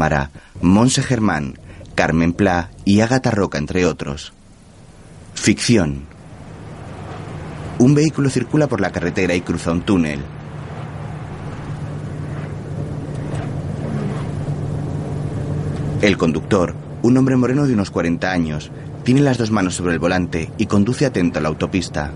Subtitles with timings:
[0.00, 0.30] Mara,
[0.62, 1.58] Monse Germán,
[1.94, 4.32] Carmen Pla y Ágata Roca, entre otros.
[5.34, 6.06] Ficción.
[7.78, 10.20] Un vehículo circula por la carretera y cruza un túnel.
[16.00, 18.70] El conductor, un hombre moreno de unos 40 años,
[19.04, 22.12] tiene las dos manos sobre el volante y conduce atento a la autopista.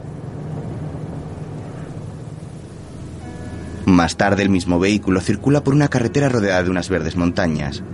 [3.94, 7.84] Más tarde el mismo vehículo circula por una carretera rodeada de unas verdes montañas.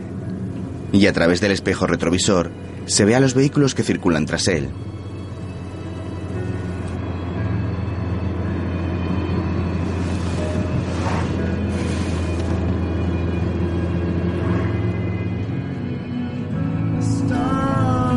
[0.92, 2.50] Y a través del espejo retrovisor
[2.86, 4.70] se ve a los vehículos que circulan tras él.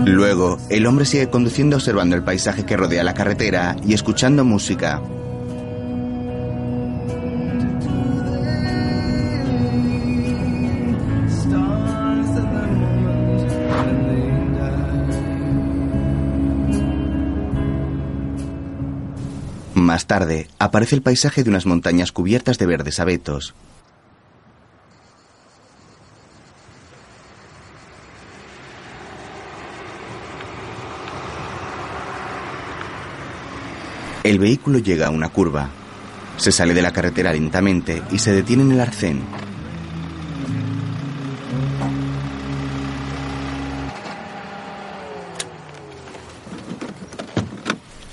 [0.06, 5.02] Luego, el hombre sigue conduciendo observando el paisaje que rodea la carretera y escuchando música.
[19.94, 23.54] Más tarde, aparece el paisaje de unas montañas cubiertas de verdes abetos.
[34.24, 35.70] El vehículo llega a una curva.
[36.38, 39.22] Se sale de la carretera lentamente y se detiene en el arcén.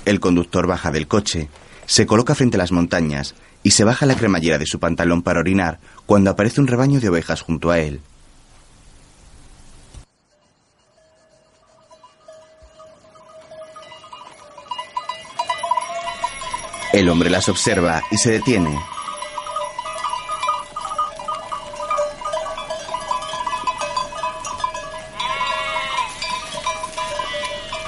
[0.05, 1.49] El conductor baja del coche,
[1.91, 5.41] se coloca frente a las montañas y se baja la cremallera de su pantalón para
[5.41, 7.99] orinar cuando aparece un rebaño de ovejas junto a él.
[16.93, 18.79] El hombre las observa y se detiene.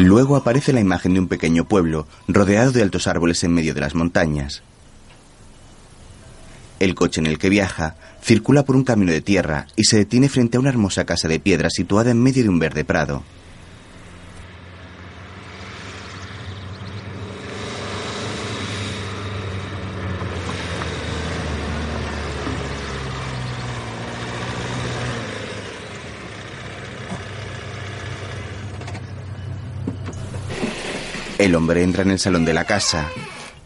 [0.03, 3.79] Luego aparece la imagen de un pequeño pueblo rodeado de altos árboles en medio de
[3.79, 4.61] las montañas.
[6.81, 10.27] El coche en el que viaja circula por un camino de tierra y se detiene
[10.27, 13.23] frente a una hermosa casa de piedra situada en medio de un verde prado.
[31.43, 33.09] El hombre entra en el salón de la casa.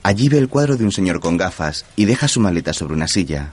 [0.01, 3.07] Allí ve el cuadro de un señor con gafas y deja su maleta sobre una
[3.07, 3.51] silla.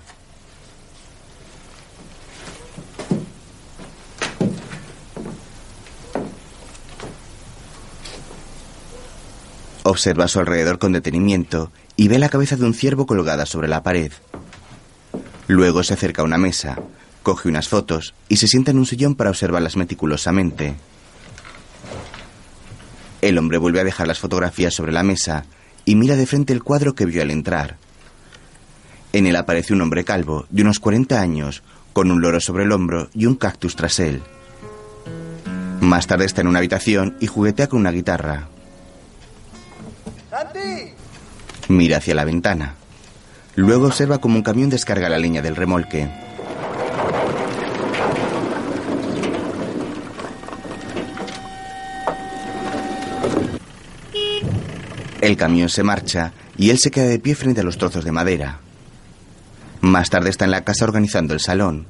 [9.82, 13.68] Observa a su alrededor con detenimiento y ve la cabeza de un ciervo colgada sobre
[13.68, 14.12] la pared.
[15.48, 16.78] Luego se acerca a una mesa,
[17.22, 20.76] coge unas fotos y se sienta en un sillón para observarlas meticulosamente.
[23.24, 25.46] El hombre vuelve a dejar las fotografías sobre la mesa
[25.86, 27.78] y mira de frente el cuadro que vio al entrar.
[29.14, 31.62] En él aparece un hombre calvo, de unos 40 años,
[31.94, 34.20] con un loro sobre el hombro y un cactus tras él.
[35.80, 38.48] Más tarde está en una habitación y juguetea con una guitarra.
[41.68, 42.74] Mira hacia la ventana.
[43.54, 46.23] Luego observa cómo un camión descarga la leña del remolque.
[55.24, 58.12] El camión se marcha y él se queda de pie frente a los trozos de
[58.12, 58.60] madera.
[59.80, 61.86] Más tarde está en la casa organizando el salón.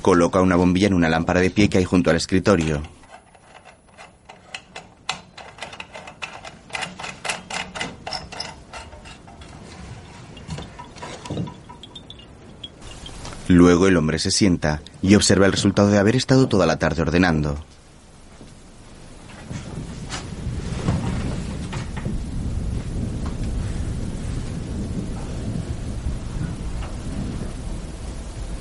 [0.00, 2.80] Coloca una bombilla en una lámpara de pie que hay junto al escritorio.
[13.58, 17.02] Luego el hombre se sienta y observa el resultado de haber estado toda la tarde
[17.02, 17.58] ordenando.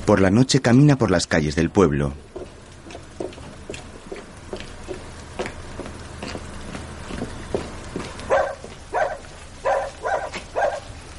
[0.08, 2.14] Por la noche camina por las calles del pueblo.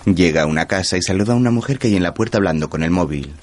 [0.04, 2.68] Llega a una casa y saluda a una mujer que hay en la puerta hablando
[2.68, 3.36] con el móvil.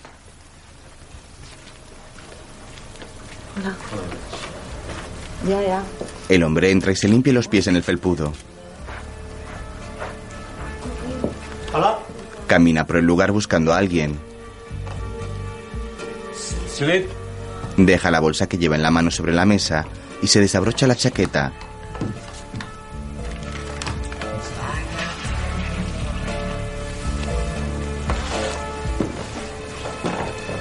[6.28, 8.34] El hombre entra y se limpia los pies en el felpudo.
[11.74, 12.00] Hola.
[12.48, 14.18] Camina por el lugar buscando a alguien.
[17.78, 19.86] Deja la bolsa que lleva en la mano sobre la mesa
[20.22, 21.54] y se desabrocha la chaqueta.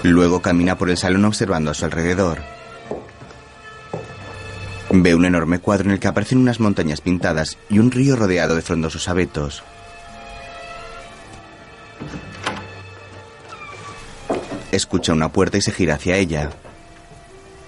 [0.03, 2.54] Luego camina por el salón observando a su alrededor.
[4.97, 8.55] Ve un enorme cuadro en el que aparecen unas montañas pintadas y un río rodeado
[8.55, 9.65] de frondosos abetos.
[14.71, 16.51] Escucha una puerta y se gira hacia ella.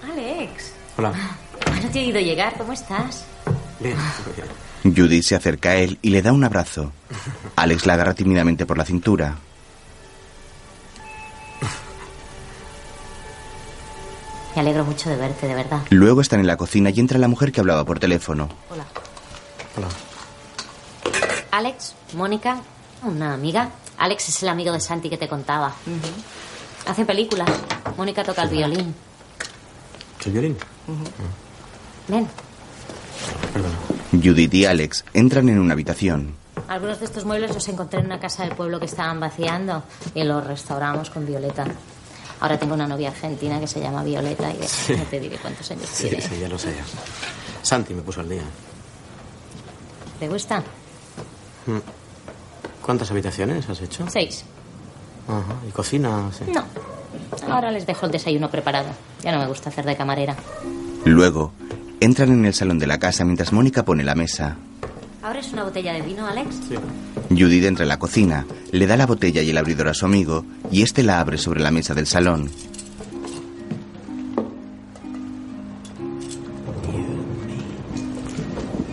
[0.09, 0.71] Alex.
[0.97, 1.11] Hola.
[1.65, 2.53] Ah, No te he oído llegar.
[2.57, 3.25] ¿Cómo estás?
[3.79, 3.95] Bien.
[4.83, 6.91] Judith se acerca a él y le da un abrazo.
[7.55, 9.35] Alex la agarra tímidamente por la cintura.
[14.57, 15.83] Me alegro mucho de verte, de verdad.
[15.91, 18.49] Luego están en la cocina y entra la mujer que hablaba por teléfono.
[18.71, 18.87] Hola.
[19.77, 19.87] Hola.
[21.51, 22.63] Alex, Mónica,
[23.03, 23.69] una amiga.
[23.99, 25.75] Alex es el amigo de Santi que te contaba.
[26.87, 27.47] Hace películas.
[27.97, 28.95] Mónica toca el violín.
[30.25, 30.57] ¿El violín?
[32.07, 32.27] Ven.
[33.53, 33.75] Perdona.
[34.11, 36.33] Judith y Alex entran en una habitación.
[36.67, 39.83] Algunos de estos muebles los encontré en una casa del pueblo que estaban vaciando
[40.15, 41.65] y los restauramos con Violeta.
[42.39, 45.89] Ahora tengo una novia argentina que se llama Violeta y no te diré cuántos años
[45.91, 46.21] Sí, tiene.
[46.21, 46.73] sí, ya lo sé.
[47.63, 48.43] Santi me puso al día.
[50.19, 50.63] ¿Te gusta?
[52.81, 54.05] ¿Cuántas habitaciones has hecho?
[54.09, 54.43] Seis.
[55.27, 55.55] Ajá.
[55.67, 56.29] ¿Y cocina?
[56.37, 56.45] Sí.
[56.51, 56.63] No.
[57.53, 58.89] Ahora les dejo el desayuno preparado.
[59.23, 60.35] Ya no me gusta hacer de camarera.
[61.05, 61.51] Luego,
[61.99, 64.57] entran en el salón de la casa mientras Mónica pone la mesa.
[65.37, 66.55] ¿Abres una botella de vino, Alex?
[66.67, 66.75] Sí.
[67.29, 70.43] Judith entra en la cocina, le da la botella y el abridor a su amigo
[70.71, 72.49] y este la abre sobre la mesa del salón.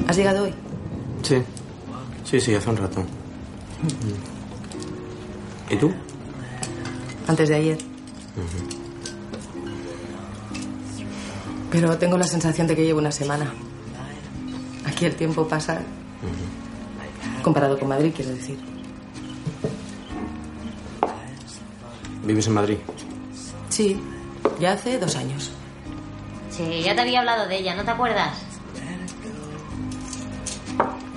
[0.07, 0.53] ¿Has llegado hoy?
[1.23, 1.37] Sí.
[2.25, 3.03] Sí, sí, hace un rato.
[5.71, 5.95] ¿Y tú?
[7.27, 7.79] Antes de ayer.
[11.71, 13.51] Pero tengo la sensación de que llevo una semana.
[14.85, 15.81] Aquí el tiempo pasa.
[17.43, 18.59] Comparado con Madrid, quiero decir.
[22.25, 22.79] ¿Vives en Madrid?
[23.69, 24.01] Sí,
[24.59, 25.51] ya hace dos años.
[26.51, 28.39] Sí, ya te había hablado de ella, ¿no te acuerdas?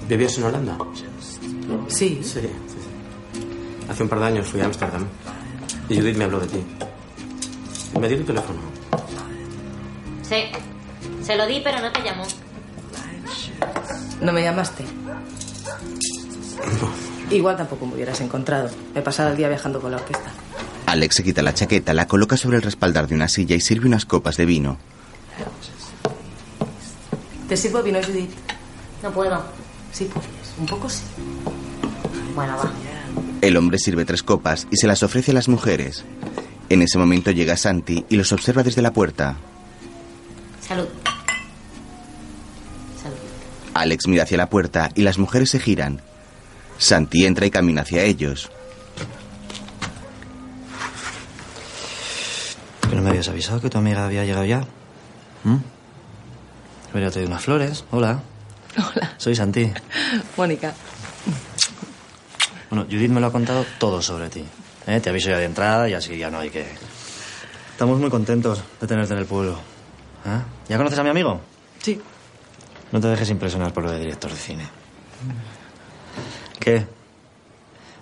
[0.07, 0.77] ¿Vivías en Holanda?
[1.88, 2.50] Sí, Sí, sí, sí.
[3.89, 5.06] Hace un par de años fui a Ámsterdam
[5.89, 6.63] y Judith me habló de ti.
[8.00, 8.60] Me dio tu teléfono.
[10.24, 10.44] Sí.
[11.21, 12.24] Se lo di, pero no te llamó.
[14.22, 14.84] ¿No me llamaste?
[17.30, 18.69] Igual tampoco me hubieras encontrado.
[18.94, 20.31] Me he pasado el día viajando con la orquesta.
[20.86, 23.88] Alex se quita la chaqueta, la coloca sobre el respaldar de una silla y sirve
[23.88, 24.78] unas copas de vino.
[27.50, 28.31] ¿Te sirvo vino, Judith?
[29.04, 29.44] No puedo.
[29.92, 30.30] Sí, puedes.
[30.60, 31.02] Un poco sí.
[32.36, 32.72] Bueno, va.
[33.42, 36.04] El hombre sirve tres copas y se las ofrece a las mujeres.
[36.70, 39.38] En ese momento llega Santi y los observa desde la puerta.
[43.79, 46.01] Alex mira hacia la puerta y las mujeres se giran.
[46.77, 48.50] Santi entra y camina hacia ellos.
[52.89, 54.65] ¿Que no me habías avisado que tu amiga había llegado ya?
[55.44, 55.57] ¿Mm?
[56.94, 57.83] Habría traído unas flores.
[57.91, 58.21] Hola.
[58.77, 59.13] Hola.
[59.18, 59.71] Soy Santi.
[60.38, 60.74] Mónica.
[62.69, 64.44] Bueno, Judith me lo ha contado todo sobre ti.
[64.88, 65.00] ¿eh?
[65.00, 66.65] Te aviso ya de entrada y así ya no hay que...
[67.71, 69.59] Estamos muy contentos de tenerte en el pueblo.
[70.25, 70.41] ¿eh?
[70.69, 71.41] ¿Ya conoces a mi amigo?
[71.81, 72.01] Sí.
[72.92, 74.68] No te dejes impresionar por lo de director de cine.
[76.60, 76.86] ¿Qué?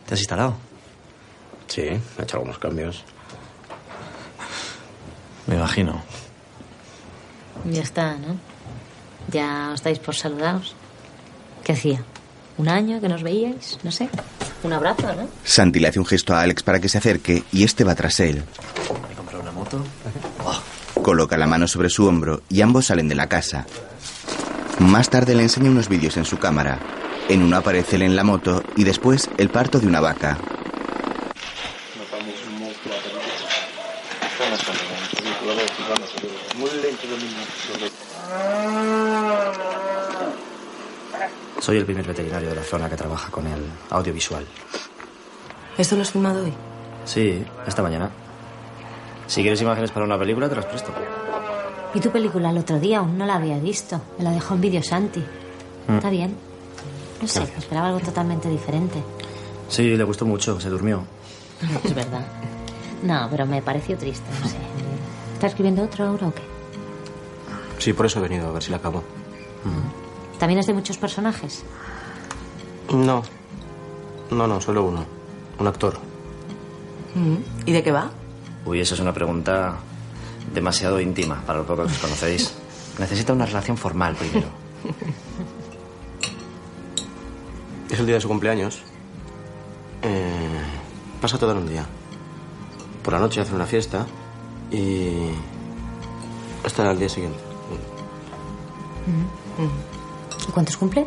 [0.06, 0.56] ¿Te has instalado?
[1.68, 1.90] Sí,
[2.20, 3.04] ha hecho algunos cambios.
[5.48, 6.02] Me imagino.
[7.66, 8.38] Ya está, ¿no?
[9.32, 10.76] Ya os dais por saludados.
[11.64, 12.04] ¿Qué hacía?
[12.58, 13.80] ¿Un año que nos veíais?
[13.84, 14.10] No sé.
[14.64, 15.28] Un abrazo, ¿no?
[15.44, 18.20] Santi le hace un gesto a Alex para que se acerque y este va tras
[18.20, 18.44] él.
[19.08, 19.84] Me he comprado una moto.
[21.02, 23.66] Coloca la mano sobre su hombro y ambos salen de la casa.
[24.80, 26.80] Más tarde le enseña unos vídeos en su cámara.
[27.30, 30.38] En uno aparece él en la moto y después el parto de una vaca.
[41.60, 44.46] Soy el primer veterinario de la zona que trabaja con el audiovisual.
[45.78, 46.54] ¿Esto lo has filmado hoy?
[47.06, 48.12] Sí, esta mañana.
[49.28, 50.94] Si quieres imágenes para una película, te las presto.
[51.96, 53.00] ¿Y tu película el otro día?
[53.00, 54.02] Aún no la había visto.
[54.18, 55.24] Me la dejó en vídeo Santi.
[55.88, 56.36] Está bien.
[57.22, 59.02] No sé, esperaba algo totalmente diferente.
[59.70, 61.04] Sí, le gustó mucho, se durmió.
[61.84, 62.26] Es verdad.
[63.02, 64.58] No, pero me pareció triste, no sé.
[65.36, 66.42] ¿Está escribiendo otro ahora o qué?
[67.78, 69.02] Sí, por eso he venido a ver si la acabo.
[70.38, 71.64] ¿También es de muchos personajes?
[72.94, 73.24] No.
[74.32, 75.06] No, no, solo uno.
[75.60, 75.98] Un actor.
[77.16, 77.68] Mm.
[77.70, 78.12] ¿Y de qué va?
[78.66, 79.78] Uy, eso es una pregunta
[80.54, 82.54] demasiado íntima para lo poco que os conocéis.
[83.00, 84.48] Necesita una relación formal primero.
[87.90, 88.82] Es el día de su cumpleaños.
[90.02, 90.64] Eh,
[91.22, 91.86] pasa todo en un día.
[93.04, 94.06] por la noche a hacer una fiesta
[94.72, 95.30] y
[96.64, 97.40] hasta el día siguiente.
[100.48, 101.06] ¿Y cuántos cumple?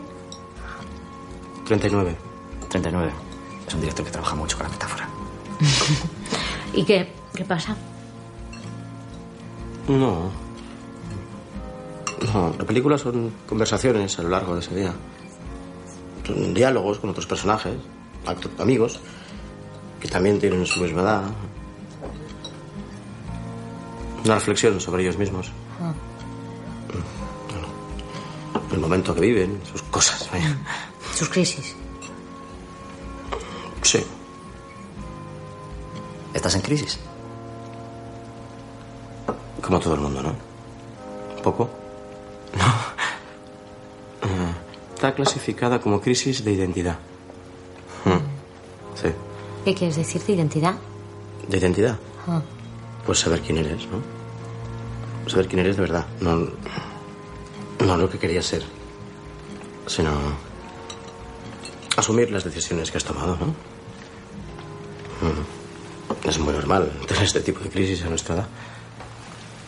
[1.67, 2.17] 39.
[2.69, 3.13] 39.
[3.67, 5.09] Es un director que trabaja mucho con la metáfora.
[6.73, 7.13] ¿Y qué?
[7.35, 7.77] ¿Qué pasa?
[9.89, 10.31] No.
[12.33, 14.93] No, la película son conversaciones a lo largo de ese día.
[16.27, 17.75] Son diálogos con otros personajes,
[18.27, 19.01] acto- amigos,
[20.01, 21.23] que también tienen su misma edad.
[24.25, 25.51] Una reflexión sobre ellos mismos.
[25.81, 25.93] Ah.
[28.73, 30.29] El momento que viven, sus cosas.
[30.31, 30.57] vaya.
[31.15, 31.75] Sus crisis.
[33.83, 34.05] Sí.
[36.35, 36.99] ¿Estás en crisis?
[39.69, 40.31] Como todo el mundo, ¿no?
[40.31, 41.69] ¿Un poco?
[42.57, 42.65] No.
[44.95, 46.97] Está clasificada como crisis de identidad.
[48.07, 48.97] Mm.
[48.99, 49.09] Sí.
[49.67, 50.75] ¿Qué quieres decir de identidad?
[51.47, 51.99] ¿De identidad?
[52.27, 52.41] Ah.
[53.05, 54.01] Pues saber quién eres, ¿no?
[55.31, 56.07] Saber quién eres de verdad.
[56.23, 56.49] No,
[57.85, 58.63] no lo que querías ser,
[59.87, 60.13] sino
[61.95, 63.49] asumir las decisiones que has tomado, ¿no?
[65.29, 66.27] Mm.
[66.27, 68.49] Es muy normal tener este tipo de crisis a nuestra edad.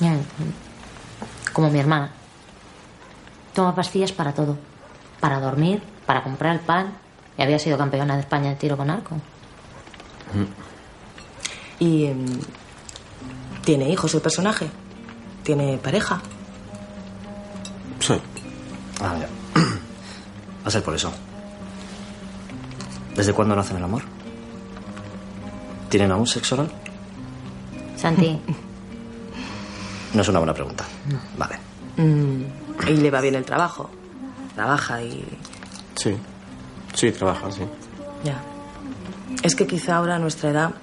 [0.01, 0.17] Ya,
[1.53, 2.11] Como mi hermana.
[3.55, 4.57] Toma pastillas para todo.
[5.21, 6.95] Para dormir, para comprar el pan.
[7.37, 9.17] Y había sido campeona de España de tiro con arco.
[11.79, 12.27] ¿Y em,
[13.65, 14.71] tiene hijos el personaje?
[15.43, 16.21] ¿Tiene pareja?
[18.01, 18.15] Sí.
[19.01, 19.29] Ah, ya.
[19.61, 21.13] Va a ser por eso.
[23.17, 24.03] ¿Desde cuándo no hacen el amor?
[25.89, 26.71] ¿Tienen aún sexo oral?
[27.97, 28.41] Santi,
[30.15, 30.85] No es una buena pregunta.
[31.39, 31.59] Vale.
[31.97, 32.43] Mm,
[32.89, 33.91] y le va bien el trabajo.
[34.55, 35.25] Trabaja y...
[35.95, 36.17] Sí.
[36.95, 37.63] Sí, trabaja, sí.
[38.25, 38.43] Ya.
[39.43, 40.75] Es que quizá ahora nuestra edad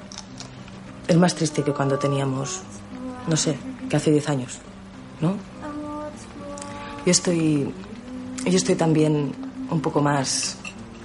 [1.08, 2.62] es más triste que cuando teníamos,
[3.28, 3.58] no sé,
[3.90, 4.60] que hace 10 años,
[5.22, 5.36] ¿no?
[7.06, 7.74] Yo estoy.
[8.46, 9.34] Yo estoy también
[9.70, 10.58] un poco más.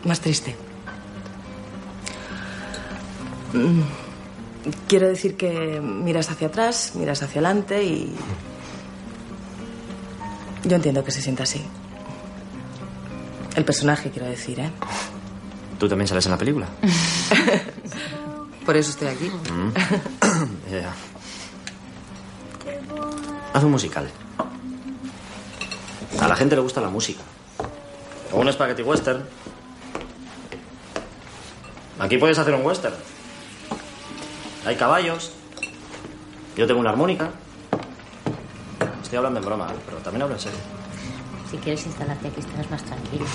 [0.04, 0.56] más triste.
[3.52, 3.82] Mm,
[4.88, 8.14] Quiero decir que miras hacia atrás, miras hacia adelante y.
[10.64, 11.62] Yo entiendo que se sienta así.
[13.56, 14.70] El personaje, quiero decir, ¿eh?
[15.78, 16.68] ¿Tú también sales en la película?
[18.64, 19.30] Por eso estoy aquí.
[20.70, 20.92] Ya.
[23.52, 24.08] Haz un musical.
[26.18, 27.20] A la gente le gusta la música.
[28.32, 29.22] O un spaghetti western.
[31.98, 32.94] Aquí puedes hacer un western.
[34.64, 35.32] Hay caballos.
[36.56, 37.30] Yo tengo una armónica.
[39.02, 40.58] Estoy hablando en broma, pero también hablo en serio.
[41.50, 43.26] si quieres instalarte aquí estarás más tranquilo.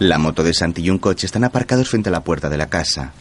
[0.00, 2.68] La moto de Santi y un coche están aparcados frente a la puerta de la
[2.68, 3.12] casa.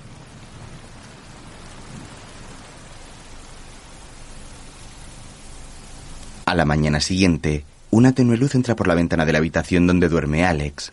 [6.46, 10.10] A la mañana siguiente, una tenue luz entra por la ventana de la habitación donde
[10.10, 10.92] duerme Alex.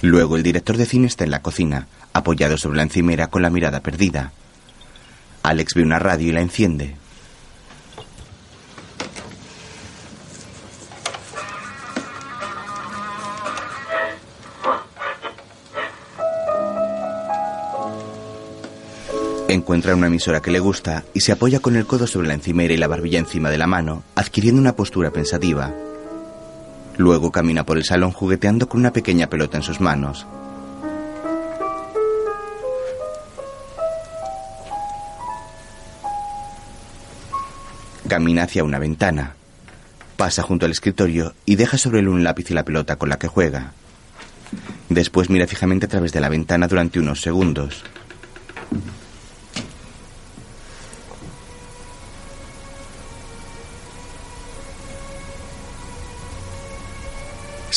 [0.00, 3.50] Luego el director de cine está en la cocina, apoyado sobre la encimera con la
[3.50, 4.32] mirada perdida.
[5.42, 6.96] Alex ve una radio y la enciende.
[19.48, 22.74] Encuentra una emisora que le gusta y se apoya con el codo sobre la encimera
[22.74, 25.74] y la barbilla encima de la mano, adquiriendo una postura pensativa.
[26.98, 30.26] Luego camina por el salón jugueteando con una pequeña pelota en sus manos.
[38.08, 39.34] Camina hacia una ventana.
[40.16, 43.18] Pasa junto al escritorio y deja sobre él un lápiz y la pelota con la
[43.18, 43.72] que juega.
[44.88, 47.84] Después mira fijamente a través de la ventana durante unos segundos.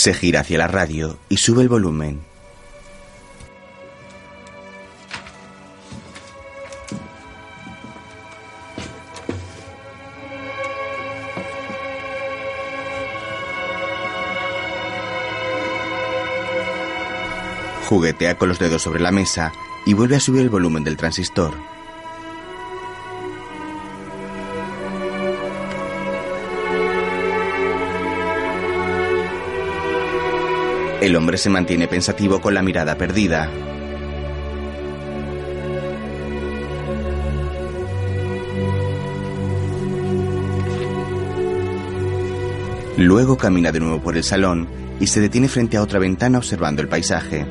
[0.02, 2.22] Se gira hacia la radio y sube el volumen.
[17.86, 19.54] Juguetea con los dedos sobre la mesa
[19.86, 21.54] y vuelve a subir el volumen del transistor.
[31.02, 33.50] El hombre se mantiene pensativo con la mirada perdida.
[42.98, 44.68] Luego camina de nuevo por el salón
[45.00, 47.48] y se detiene frente a otra ventana observando el paisaje.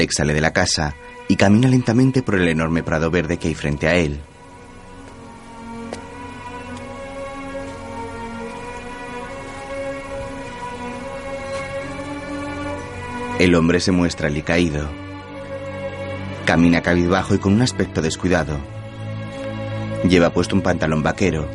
[0.00, 0.94] Alex sale de la casa
[1.28, 4.18] y camina lentamente por el enorme prado verde que hay frente a él.
[13.38, 14.88] El hombre se muestra alicaído.
[16.46, 18.58] Camina cabizbajo y con un aspecto descuidado.
[20.08, 21.46] Lleva puesto un pantalón vaquero,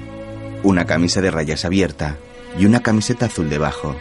[0.62, 2.18] una camisa de rayas abierta
[2.60, 3.96] y una camiseta azul debajo.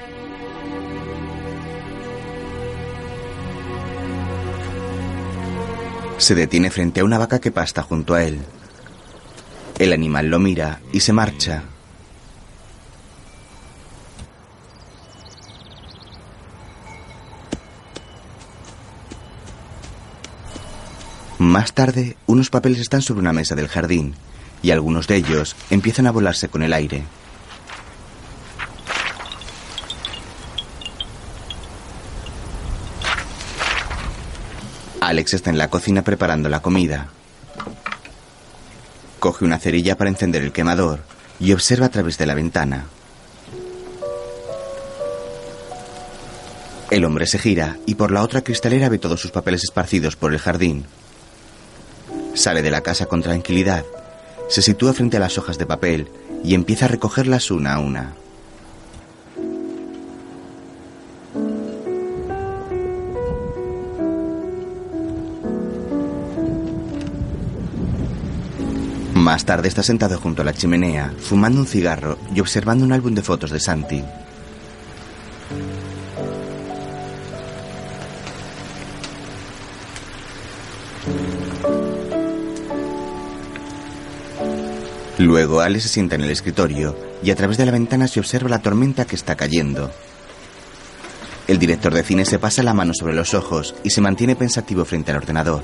[6.19, 8.39] Se detiene frente a una vaca que pasta junto a él.
[9.79, 11.65] El animal lo mira y se marcha.
[21.39, 24.15] Más tarde, unos papeles están sobre una mesa del jardín
[24.63, 27.05] y algunos de ellos empiezan a volarse con el aire.
[35.07, 37.09] Alex está en la cocina preparando la comida.
[39.21, 41.01] Coge una cerilla para encender el quemador
[41.39, 42.87] y observa a través de la ventana.
[46.91, 50.33] El hombre se gira y por la otra cristalera ve todos sus papeles esparcidos por
[50.33, 50.87] el jardín.
[52.35, 53.85] Sale de la casa con tranquilidad,
[54.49, 56.09] se sitúa frente a las hojas de papel
[56.43, 58.15] y empieza a recogerlas una a una.
[69.25, 73.15] Más tarde está sentado junto a la chimenea, fumando un cigarro y observando un álbum
[73.15, 74.05] de fotos de Santi.
[85.17, 88.51] Luego Ale se sienta en el escritorio y a través de la ventana se observa
[88.51, 89.91] la tormenta que está cayendo.
[91.49, 94.85] El director de cine se pasa la mano sobre los ojos y se mantiene pensativo
[94.85, 95.63] frente al ordenador.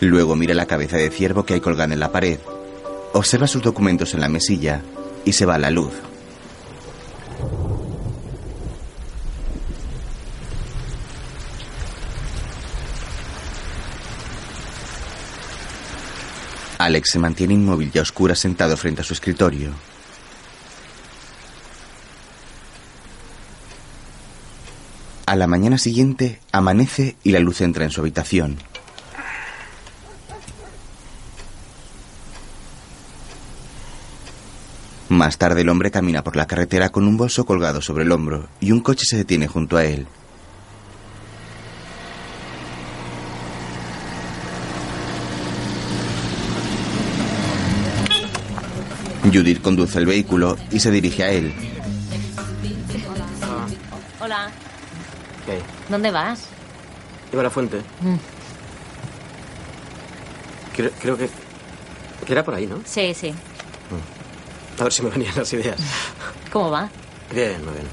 [0.00, 2.38] Luego mira la cabeza de ciervo que hay colgada en la pared,
[3.12, 4.82] observa sus documentos en la mesilla
[5.24, 5.92] y se va a la luz.
[16.78, 19.70] Alex se mantiene inmóvil y a oscuras sentado frente a su escritorio.
[25.24, 28.58] A la mañana siguiente amanece y la luz entra en su habitación.
[35.08, 38.48] Más tarde el hombre camina por la carretera con un bolso colgado sobre el hombro
[38.58, 40.06] y un coche se detiene junto a él.
[49.32, 51.54] Judith conduce el vehículo y se dirige a él.
[54.20, 54.50] Hola.
[55.44, 55.60] ¿Qué?
[55.88, 56.46] ¿Dónde vas?
[57.32, 57.78] Iba a la fuente.
[58.00, 58.16] Mm.
[60.74, 61.28] Creo, creo que,
[62.24, 62.80] que era por ahí, ¿no?
[62.84, 63.32] Sí, sí.
[64.78, 65.78] A ver si me venían las ideas.
[66.52, 66.88] ¿Cómo va?
[67.32, 67.86] Bien, muy bien.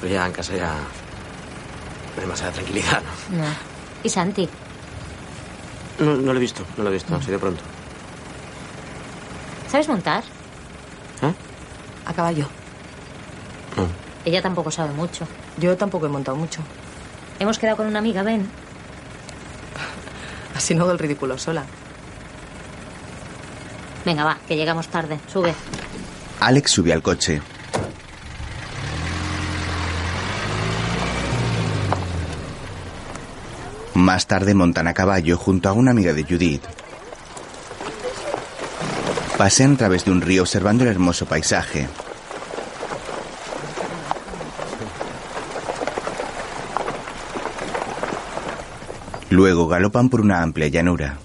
[0.00, 0.72] Pero ya en casa ya...
[0.74, 3.38] no hay demasiada tranquilidad, ¿no?
[3.38, 3.48] No.
[4.02, 4.48] ¿Y Santi?
[5.98, 7.62] No, no lo he visto, no lo he visto, así de pronto.
[9.70, 10.22] ¿Sabes montar?
[11.22, 11.32] ¿Eh?
[12.06, 12.46] A caballo.
[13.76, 13.86] No.
[14.24, 15.26] Ella tampoco sabe mucho.
[15.58, 16.60] Yo tampoco he montado mucho.
[17.38, 18.48] Hemos quedado con una amiga, ven.
[20.54, 21.64] Así no hago el ridículo sola.
[24.04, 25.18] Venga, va, que llegamos tarde.
[25.32, 25.54] Sube.
[26.40, 27.40] Alex sube al coche.
[33.94, 36.62] Más tarde montan a caballo junto a una amiga de Judith.
[39.38, 41.88] Pasean a través de un río observando el hermoso paisaje.
[49.30, 51.18] Luego galopan por una amplia llanura.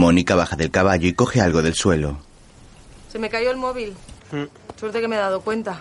[0.00, 2.16] Mónica baja del caballo y coge algo del suelo.
[3.12, 3.94] Se me cayó el móvil.
[4.78, 5.78] Suerte que me he dado cuenta.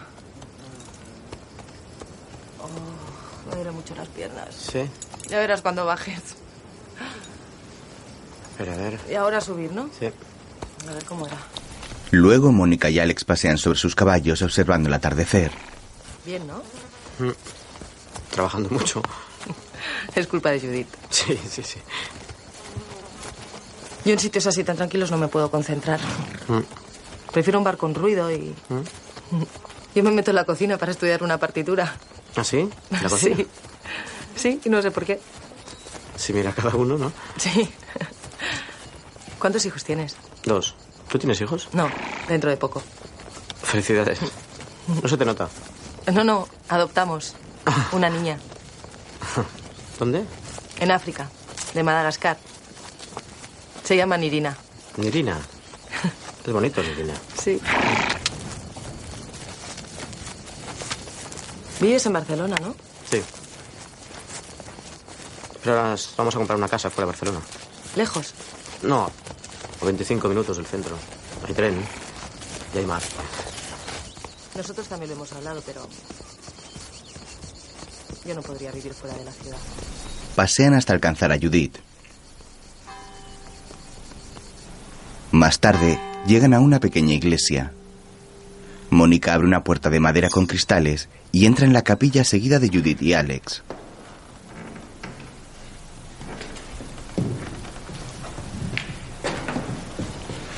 [2.62, 4.54] Oh, me duelen mucho las piernas.
[4.54, 4.82] Sí.
[5.30, 6.20] Ya verás cuando bajes.
[8.52, 9.00] Espera, a ver.
[9.10, 9.90] Y ahora subir, ¿no?
[9.98, 10.08] Sí.
[10.90, 11.38] A ver cómo era.
[12.12, 15.54] Luego Mónica y Alex pasean sobre sus caballos observando el atardecer.
[16.26, 16.62] Bien, ¿no?
[18.32, 19.02] Trabajando mucho.
[20.16, 20.88] Es culpa de Judith.
[21.10, 21.80] Sí, sí, sí.
[24.10, 26.00] Yo en sitios así tan tranquilos no me puedo concentrar.
[26.48, 26.62] Mm.
[27.32, 28.56] Prefiero un bar con ruido y...
[29.94, 31.96] Yo me meto en la cocina para estudiar una partitura.
[32.36, 32.68] ¿Ah, sí?
[32.90, 33.36] ¿La cocina?
[33.36, 33.48] Sí.
[34.36, 35.20] Sí, y no sé por qué.
[36.16, 37.14] Sí, mira, cada uno, ¿no?
[37.38, 37.70] Sí.
[39.38, 40.16] ¿Cuántos hijos tienes?
[40.44, 40.74] Dos.
[41.08, 41.70] ¿Tú tienes hijos?
[41.74, 41.88] No,
[42.28, 42.82] dentro de poco.
[43.62, 44.18] Felicidades.
[45.04, 45.50] No se te nota.
[46.12, 47.36] No, no, adoptamos
[47.92, 48.40] una niña
[50.00, 50.26] ¿Dónde?
[50.80, 51.30] en África,
[51.76, 52.40] de Madagascar.
[53.90, 54.56] Se llama Nirina.
[54.98, 55.36] Nirina.
[56.46, 57.16] Es bonito, Nirina.
[57.42, 57.60] Sí.
[61.82, 62.76] Vives en Barcelona, ¿no?
[63.10, 63.20] Sí.
[65.64, 67.42] Pero ahora vamos a comprar una casa fuera de Barcelona.
[67.96, 68.36] Lejos.
[68.84, 69.10] No,
[69.82, 70.96] a 25 minutos del centro.
[71.48, 71.84] Hay tren
[72.76, 73.02] y hay mar.
[74.56, 75.90] Nosotros también lo hemos hablado, pero...
[78.24, 79.58] Yo no podría vivir fuera de la ciudad.
[80.36, 81.89] Pasean hasta alcanzar a Judith.
[85.32, 87.72] Más tarde, llegan a una pequeña iglesia.
[88.90, 92.70] Mónica abre una puerta de madera con cristales y entra en la capilla seguida de
[92.70, 93.62] Judith y Alex.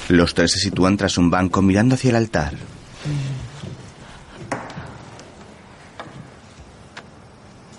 [0.08, 2.54] Los tres se sitúan tras un banco mirando hacia el altar.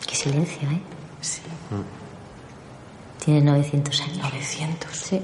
[0.07, 0.81] Qué silencio, ¿eh?
[1.21, 1.41] Sí.
[3.25, 4.19] Tiene 900 años.
[4.19, 4.91] 900.
[4.97, 5.21] Sí.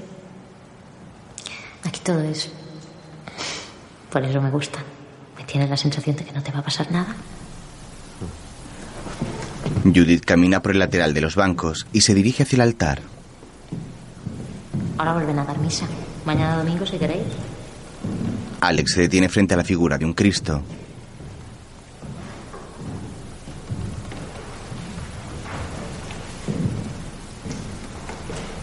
[2.03, 2.49] Todo es.
[4.11, 4.79] Por eso me gusta.
[5.37, 7.15] Me tienes la sensación de que no te va a pasar nada.
[9.83, 13.01] Judith camina por el lateral de los bancos y se dirige hacia el altar.
[14.97, 15.87] Ahora vuelven a dar misa.
[16.25, 17.27] Mañana domingo, si queréis.
[18.61, 20.61] Alex se detiene frente a la figura de un Cristo.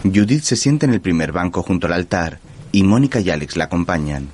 [0.03, 2.39] Judith se sienta en el primer banco junto al altar
[2.77, 4.29] y Mónica y Alex la acompañan.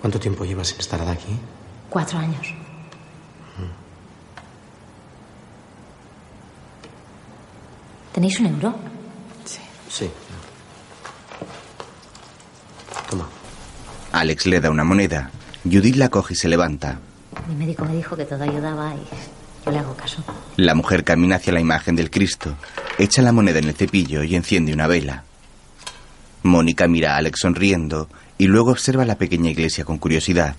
[0.00, 1.36] ¿Cuánto tiempo llevas sin estar de aquí?
[1.88, 2.54] Cuatro años.
[8.12, 8.76] ¿Tenéis un euro?
[9.88, 10.08] Sí.
[13.10, 13.26] Toma.
[14.12, 15.32] Alex le da una moneda.
[15.64, 17.00] Judith la coge y se levanta.
[17.48, 20.22] Mi médico me dijo que todo ayudaba y yo le hago caso.
[20.56, 22.56] La mujer camina hacia la imagen del Cristo,
[22.98, 25.24] echa la moneda en el cepillo y enciende una vela.
[26.42, 30.56] Mónica mira a Alex sonriendo y luego observa la pequeña iglesia con curiosidad.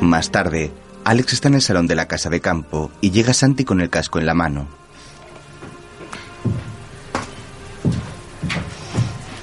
[0.00, 0.72] Más tarde,
[1.04, 3.90] Alex está en el salón de la casa de campo y llega Santi con el
[3.90, 4.66] casco en la mano.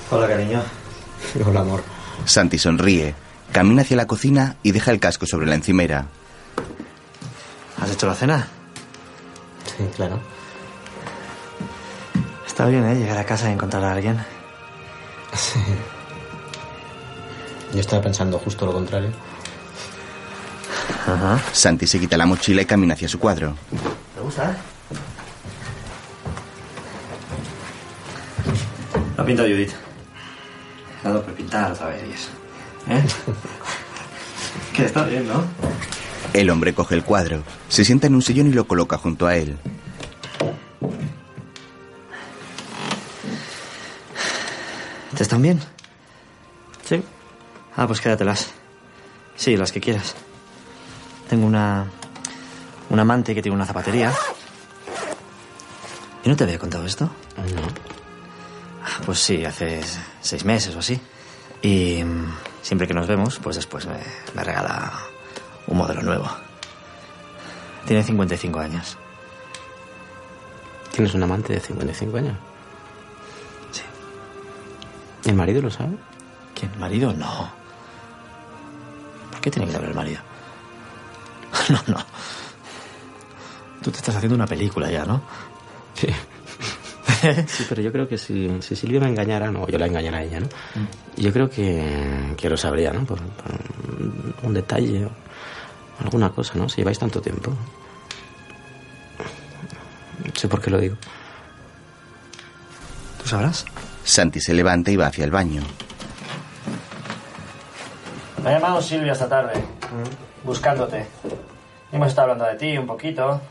[0.10, 0.87] Hola, cariño.
[1.46, 1.84] Amor.
[2.26, 3.14] Santi sonríe,
[3.52, 6.08] camina hacia la cocina y deja el casco sobre la encimera.
[7.82, 8.48] ¿Has hecho la cena?
[9.66, 10.20] Sí, claro.
[12.46, 12.96] Está bien, ¿eh?
[12.96, 14.18] Llegar a casa y encontrar a alguien.
[15.36, 15.60] Sí.
[17.74, 19.12] Yo estaba pensando justo lo contrario.
[21.06, 21.40] Ajá.
[21.54, 23.56] Santi se quita la mochila y camina hacia su cuadro.
[24.16, 24.58] ¿Te gusta?
[29.16, 29.87] Lo ha pintado Judith.
[31.04, 32.30] Dado por pintar otra vez y eso.
[32.90, 33.04] ¿Eh?
[34.76, 35.44] que está bien, ¿no?
[36.34, 39.36] El hombre coge el cuadro, se sienta en un sillón y lo coloca junto a
[39.36, 39.58] él.
[45.16, 45.60] ¿Te están bien?
[46.86, 47.04] Sí.
[47.76, 48.48] Ah, pues quédatelas.
[49.36, 50.16] Sí, las que quieras.
[51.30, 51.86] Tengo una.
[52.90, 54.14] Un amante que tiene una zapatería.
[56.24, 57.06] ¿Y no te había contado esto?
[57.06, 57.62] No.
[58.84, 59.82] Ah, Pues sí, hace
[60.28, 61.00] seis meses o así.
[61.62, 63.98] Y mm, siempre que nos vemos, pues después me,
[64.36, 64.92] me regala
[65.68, 66.30] un modelo nuevo.
[67.86, 68.98] Tiene 55 años.
[70.92, 72.38] ¿Tienes un amante de 55 años?
[73.72, 73.84] Sí.
[75.30, 75.96] ¿El marido lo sabe?
[76.54, 76.72] ¿Quién?
[76.80, 77.14] ¿Marido?
[77.14, 77.50] No.
[79.32, 80.20] ¿Por qué tiene que saber el marido?
[81.70, 81.98] No, no.
[83.82, 85.22] Tú te estás haciendo una película ya, ¿no?
[85.96, 86.08] Sí.
[87.48, 90.24] Sí, pero yo creo que si, si Silvia me engañara, no, yo la engañara a
[90.24, 90.48] ella, ¿no?
[91.16, 93.06] Yo creo que, que lo sabría, ¿no?
[93.06, 93.52] Por, por
[94.44, 95.12] un detalle o
[96.04, 96.70] alguna cosa, ¿no?
[96.70, 97.52] Si lleváis tanto tiempo.
[100.24, 100.96] No sé por qué lo digo.
[103.22, 103.66] ¿Tú sabrás?
[104.04, 105.64] Santi se levanta y va hacia el baño.
[108.44, 109.54] Me ha llamado Silvia esta tarde,
[110.44, 111.06] buscándote.
[111.92, 113.42] Hemos estado hablando de ti un poquito.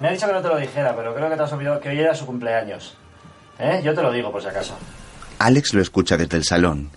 [0.00, 1.88] Me ha dicho que no te lo dijera, pero creo que te has olvidado que
[1.88, 2.96] hoy era su cumpleaños.
[3.58, 3.80] ¿Eh?
[3.82, 4.76] Yo te lo digo por si acaso.
[5.38, 6.90] Alex lo escucha desde el salón.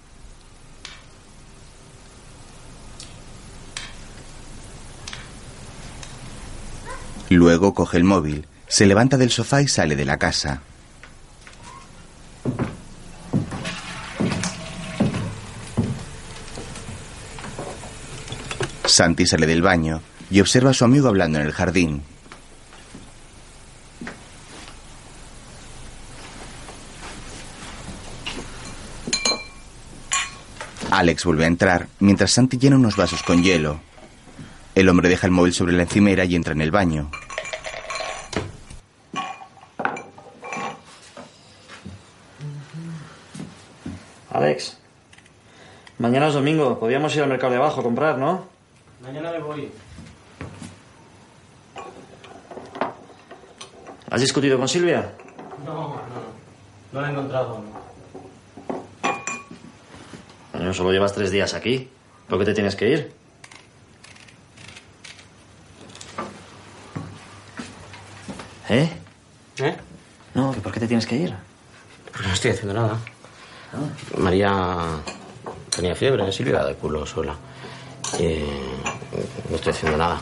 [7.30, 10.62] Luego coge el móvil, se levanta del sofá y sale de la casa.
[18.86, 22.04] Santi sale del baño y observa a su amigo hablando en el jardín.
[31.00, 33.80] Alex vuelve a entrar mientras Santi llena unos vasos con hielo.
[34.76, 37.10] El hombre deja el móvil sobre la encimera y entra en el baño.
[44.30, 44.78] Alex,
[46.00, 46.78] mañana es domingo.
[46.78, 48.44] Podríamos ir al mercado de abajo a comprar, ¿no?
[49.02, 49.72] Mañana me voy.
[54.12, 55.14] ¿Has discutido con Silvia?
[55.66, 56.02] No, no,
[56.92, 57.64] no la he encontrado.
[60.60, 61.88] Bueno, solo llevas tres días aquí.
[62.28, 63.14] ¿Por qué te tienes que ir?
[68.68, 68.90] ¿Eh?
[69.60, 69.78] ¿Eh?
[70.34, 71.34] No, ¿que ¿por qué te tienes que ir?
[72.12, 72.98] Pues no estoy haciendo nada.
[74.18, 74.98] María
[75.74, 77.38] tenía fiebre, Silvia de culo sola.
[79.50, 80.20] No estoy haciendo nada.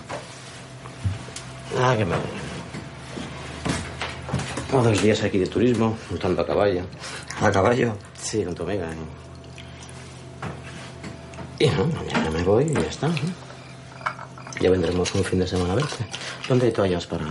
[1.75, 2.15] Nada que me...
[4.69, 6.83] Como dos días aquí de turismo, montando a caballo.
[7.41, 7.97] ¿A caballo?
[8.21, 8.85] Sí, con tu amiga.
[8.93, 9.26] Y,
[11.59, 13.09] y no, mañana me voy y ya está.
[14.59, 16.05] Ya vendremos un fin de semana a verte.
[16.49, 17.25] ¿Dónde hay toallas para,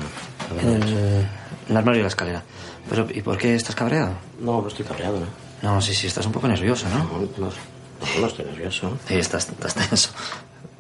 [0.49, 0.99] para En ver eso?
[0.99, 1.27] el,
[1.71, 2.43] el armario y la escalera.
[2.89, 4.13] Pero, ¿y por qué estás cabreado?
[4.41, 5.27] No, no estoy cabreado, ¿no?
[5.63, 6.99] No, sí, sí, estás un poco nervioso, ¿no?
[6.99, 8.97] No, no, no, no estoy nervioso.
[9.09, 10.11] Sí, estás, estás tenso.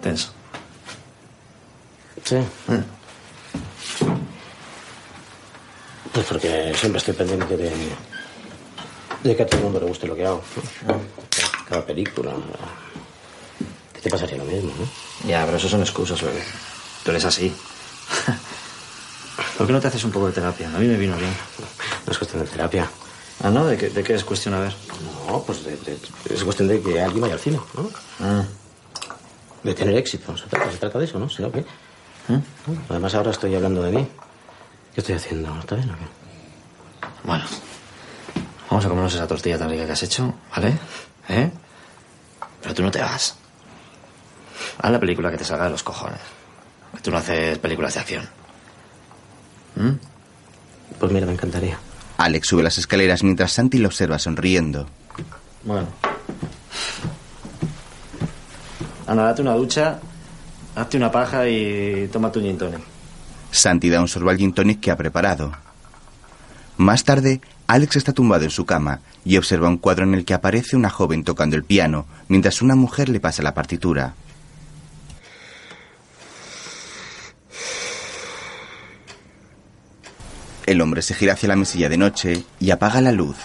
[0.00, 0.28] Tenso.
[2.22, 2.36] Sí.
[6.12, 7.72] Pues porque siempre estoy pendiente de,
[9.24, 10.42] de que a todo el mundo le guste lo que hago.
[11.68, 12.32] Cada película.
[14.06, 15.28] ¿Qué te pasaría lo mismo, no?
[15.28, 16.40] Ya, pero eso son excusas, bebé.
[17.02, 17.52] Tú eres así.
[19.58, 20.68] ¿Por qué no te haces un poco de terapia?
[20.68, 21.34] A mí me vino bien.
[22.06, 22.88] No es cuestión de terapia.
[23.42, 23.66] Ah, ¿no?
[23.66, 24.54] ¿De qué, de qué es cuestión?
[24.54, 24.72] A ver.
[25.26, 25.98] No, pues de- de-
[26.32, 27.90] es cuestión de que alguien vaya al cine, ¿no?
[28.20, 28.44] Ah.
[29.64, 30.36] De tener éxito.
[30.36, 31.28] Se trata, se trata de eso, ¿no?
[31.28, 31.62] ¿Sí, o qué?
[32.28, 32.38] ¿Mm?
[32.88, 34.08] Además, ahora estoy hablando de mí.
[34.94, 35.52] ¿Qué estoy haciendo?
[35.58, 36.06] ¿Está bien o qué?
[37.24, 37.44] Bueno.
[38.70, 40.78] Vamos a comernos esa tortilla tan rica que has hecho, ¿vale?
[41.28, 41.50] ¿Eh?
[42.62, 43.34] Pero tú no te vas.
[44.78, 46.20] Haz la película que te salga de los cojones.
[46.94, 48.28] Que tú no haces películas de acción.
[49.76, 49.90] ¿Mm?
[50.98, 51.78] Pues mira, me encantaría.
[52.18, 54.86] Alex sube las escaleras mientras Santi lo observa sonriendo.
[55.64, 55.88] Bueno.
[59.06, 60.00] Anda, date una ducha,
[60.74, 62.80] hazte una paja y tómate un gin tonic.
[63.50, 65.52] Santi da un sorbo al gin tonic que ha preparado.
[66.78, 70.34] Más tarde, Alex está tumbado en su cama y observa un cuadro en el que
[70.34, 74.14] aparece una joven tocando el piano, mientras una mujer le pasa la partitura.
[80.66, 83.36] El hombre se gira hacia la mesilla de noche y apaga la luz.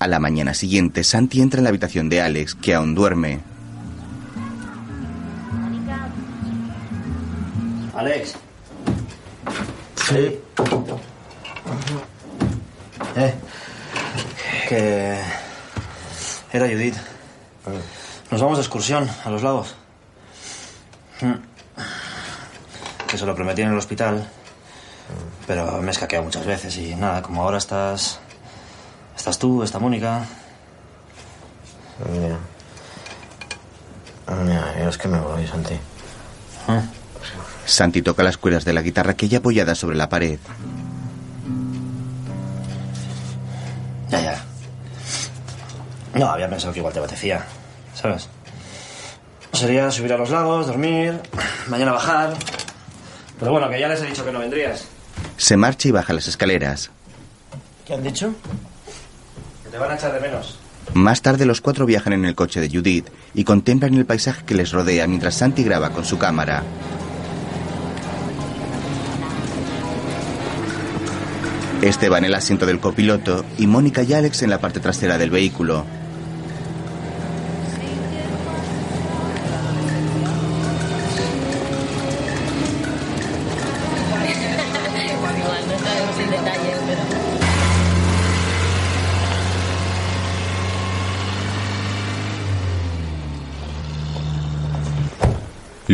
[0.00, 3.40] A la mañana siguiente, Santi entra en la habitación de Alex, que aún duerme.
[7.94, 8.34] Alex.
[10.08, 10.38] Sí.
[13.16, 13.34] Eh.
[14.68, 15.18] Que.
[16.52, 16.96] Era Judith.
[18.30, 19.74] Nos vamos de excursión a los lagos.
[21.20, 21.34] Mm.
[23.06, 24.28] Que se lo prometí en el hospital.
[25.46, 28.20] Pero me he escaqueado muchas veces y nada, como ahora estás.
[29.16, 30.24] Estás tú, está Mónica.
[32.10, 32.38] Mira.
[34.42, 35.74] Mira, yo es que me voy, Santi.
[36.68, 36.82] Ah.
[37.66, 40.38] Santi toca las cuerdas de la guitarra que hay apoyada sobre la pared.
[44.10, 44.44] Ya, ya.
[46.14, 47.44] No, había pensado que igual te apetecía,
[47.94, 48.28] ¿sabes?
[49.52, 51.20] Sería subir a los lagos, dormir,
[51.68, 52.34] mañana bajar.
[53.38, 54.86] Pero bueno, que ya les he dicho que no vendrías.
[55.36, 56.90] Se marcha y baja las escaleras.
[57.86, 58.34] ¿Qué han dicho?
[59.64, 60.58] Que te van a echar de menos.
[60.92, 64.54] Más tarde los cuatro viajan en el coche de Judith y contemplan el paisaje que
[64.54, 66.62] les rodea mientras Santi graba con su cámara.
[71.82, 75.18] Este va en el asiento del copiloto y Mónica y Alex en la parte trasera
[75.18, 75.84] del vehículo.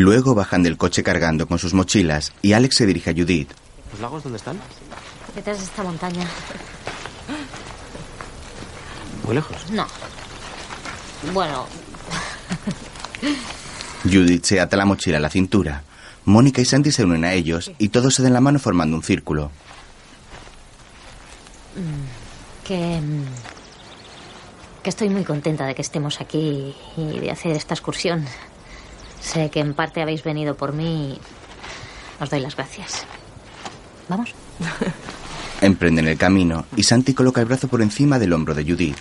[0.00, 3.50] Luego bajan del coche cargando con sus mochilas y Alex se dirige a Judith.
[3.92, 4.58] ¿Los lagos dónde están?
[5.34, 6.26] Detrás de esta montaña.
[9.26, 9.70] Muy lejos.
[9.70, 9.86] No.
[11.34, 11.66] Bueno,
[14.04, 15.84] Judith se ata la mochila a la cintura.
[16.24, 19.02] Mónica y Santi se unen a ellos y todos se dan la mano formando un
[19.02, 19.50] círculo.
[22.64, 23.00] que.
[23.02, 23.24] mm,
[24.82, 28.24] que estoy muy contenta de que estemos aquí y de hacer esta excursión.
[29.20, 33.04] Sé que en parte habéis venido por mí y os doy las gracias.
[34.08, 34.34] ¿Vamos?
[35.60, 38.96] Emprenden el camino y Santi coloca el brazo por encima del hombro de Judith.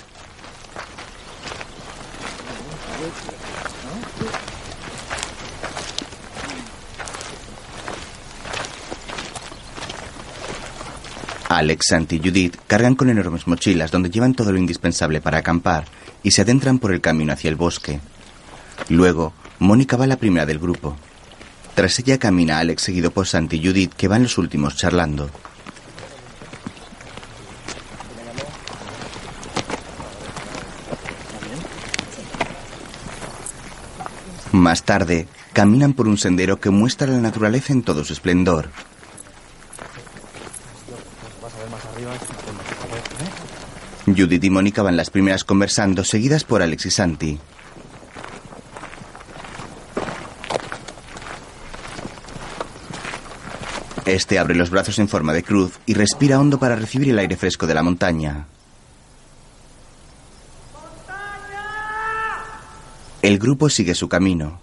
[11.47, 15.85] Alex, Santi y Judith cargan con enormes mochilas donde llevan todo lo indispensable para acampar
[16.23, 17.99] y se adentran por el camino hacia el bosque.
[18.89, 20.95] Luego, Mónica va la primera del grupo.
[21.75, 25.29] Tras ella camina Alex seguido por Santi y Judith que van los últimos charlando.
[34.51, 38.69] Más tarde, caminan por un sendero que muestra la naturaleza en todo su esplendor.
[44.05, 47.39] Judith y Mónica van las primeras conversando, seguidas por Alex y Santi.
[54.09, 57.37] Este abre los brazos en forma de cruz y respira hondo para recibir el aire
[57.37, 58.47] fresco de la montaña.
[63.21, 64.59] El grupo sigue su camino.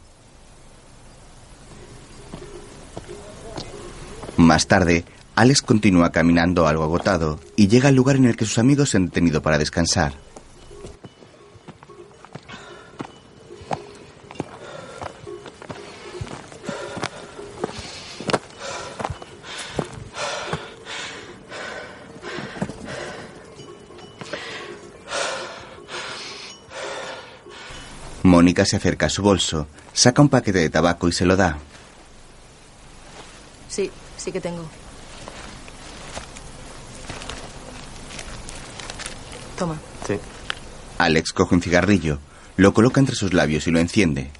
[4.37, 5.04] Más tarde,
[5.37, 8.96] Alex continúa caminando algo agotado y llega al lugar en el que sus amigos se
[8.96, 10.14] han detenido para descansar.
[28.57, 31.59] Mónica se acerca a su bolso, saca un paquete de tabaco y se lo da.
[33.69, 34.64] Sí, sí que tengo.
[39.59, 39.77] Toma.
[40.07, 40.19] Sí.
[40.97, 42.19] Alex coge un cigarrillo,
[42.57, 44.31] lo coloca entre sus labios y lo enciende.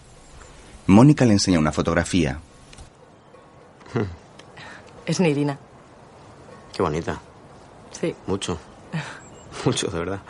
[0.87, 2.41] Mónica le enseña una fotografía.
[5.05, 5.59] Es Nirina.
[6.73, 7.21] Qué bonita.
[7.93, 8.59] Sí, Mucho.
[9.67, 10.21] Mucho, de verdad.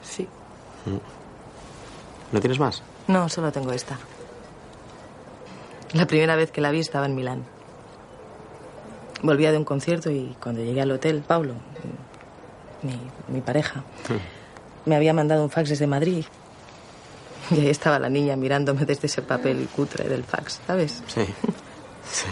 [0.00, 0.28] sí.
[2.30, 2.82] ¿No tienes más?
[3.08, 3.98] No, solo tengo esta.
[5.92, 7.44] La primera vez que la vi estaba en Milán.
[9.22, 11.54] Volvía de un concierto y cuando llegué al hotel, Pablo,
[12.82, 13.82] mi, mi pareja,
[14.84, 16.24] me había mandado un fax desde Madrid.
[17.50, 21.02] Y ahí estaba la niña mirándome desde ese papel cutre del fax, ¿sabes?
[21.06, 21.22] Sí.
[22.08, 22.28] Sí.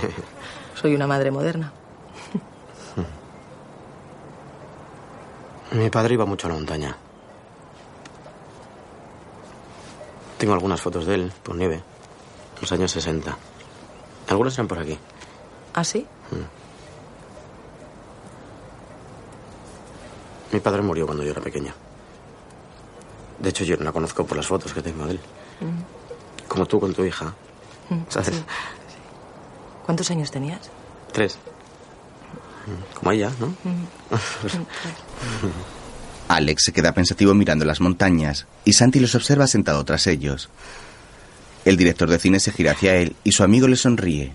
[0.81, 1.73] Soy una madre moderna.
[5.73, 6.97] Mi padre iba mucho a la montaña.
[10.45, 11.83] Tengo algunas fotos de él por nieve.
[12.61, 13.35] Los años 60.
[14.29, 14.99] Algunas eran por aquí.
[15.73, 16.07] ¿Ah, sí?
[20.53, 21.75] Mi padre murió cuando yo era pequeña.
[23.39, 25.21] De hecho, yo no la conozco por las fotos que tengo de él.
[26.47, 27.33] Como tú con tu hija.
[28.11, 28.43] ¿Sabes?
[29.87, 30.71] ¿Cuántos años tenías?
[31.11, 31.39] Tres.
[32.93, 33.47] Como ella, ¿no?
[36.29, 40.49] Alex se queda pensativo mirando las montañas y Santi los observa sentado tras ellos.
[41.65, 44.33] El director de cine se gira hacia él y su amigo le sonríe.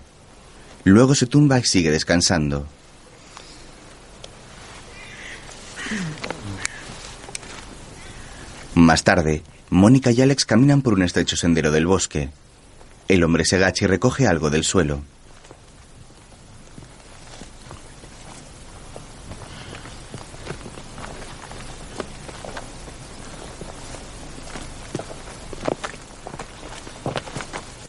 [0.84, 2.66] Luego se tumba y sigue descansando.
[8.74, 12.30] Más tarde, Mónica y Alex caminan por un estrecho sendero del bosque.
[13.08, 15.02] El hombre se agacha y recoge algo del suelo.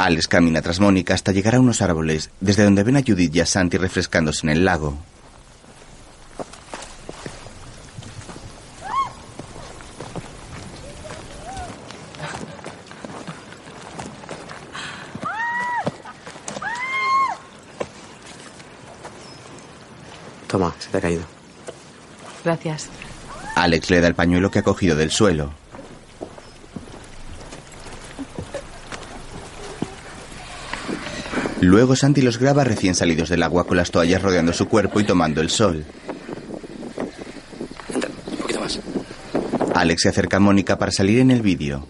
[0.02, 3.40] Alex camina tras Mónica hasta llegar a unos árboles, desde donde ven a Judith y
[3.40, 4.98] a Santi refrescándose en el lago.
[20.48, 21.22] Toma, se te ha caído.
[22.44, 22.90] Gracias.
[23.56, 25.61] Alex le da el pañuelo que ha cogido del suelo.
[31.62, 35.04] Luego Santi los graba recién salidos del agua con las toallas rodeando su cuerpo y
[35.04, 35.86] tomando el sol.
[37.94, 38.80] Entra, un poquito más.
[39.76, 41.88] Alex se acerca a Mónica para salir en el vídeo.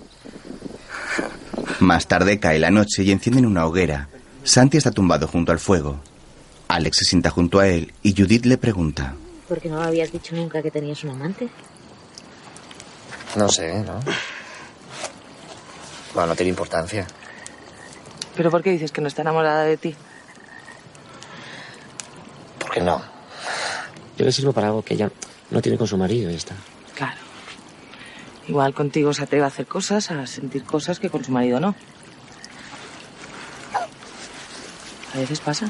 [1.80, 4.10] Más tarde cae la noche y encienden una hoguera.
[4.44, 6.02] Santi está tumbado junto al fuego.
[6.68, 9.16] Alex se sienta junto a él y Judith le pregunta.
[9.48, 11.48] ¿Por qué no me habías dicho nunca que tenías un amante?
[13.38, 14.00] No sé, ¿no?
[16.14, 17.08] Bueno, no tiene importancia.
[18.36, 19.96] ¿Pero por qué dices que no está enamorada de ti?
[22.60, 23.02] ¿Por qué no?
[24.18, 25.12] Yo le sirvo para algo que ella
[25.50, 26.56] no tiene con su marido y ya está.
[26.96, 27.18] Claro.
[28.48, 31.76] Igual contigo se atreve a hacer cosas, a sentir cosas que con su marido no.
[35.14, 35.70] A veces pasa.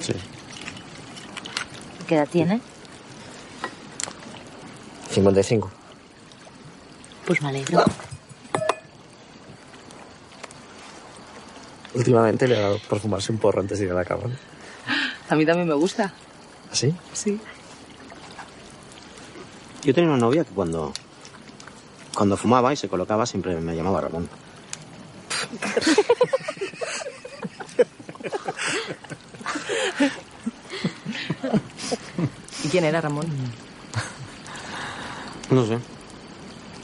[0.00, 0.14] Sí.
[2.06, 2.60] ¿Qué edad tiene?
[5.10, 5.70] 55.
[7.26, 7.84] Pues me alegro.
[11.94, 14.24] Últimamente le ha dado por fumarse un porro antes de ir a la cama.
[14.24, 14.34] ¿no?
[15.28, 16.12] A mí también me gusta.
[16.70, 16.94] ¿Así?
[17.12, 17.40] Sí.
[19.82, 20.92] Yo tenía una novia que cuando,
[22.14, 24.28] cuando fumaba y se colocaba siempre me llamaba Ramón.
[32.64, 33.26] ¿Y quién era Ramón?
[35.50, 35.78] No sé.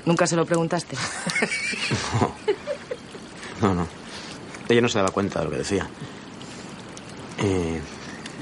[0.04, 0.96] Nunca se lo preguntaste.
[3.62, 3.88] No, no.
[4.68, 5.86] Ella no se daba cuenta de lo que decía.
[7.38, 7.80] Eh,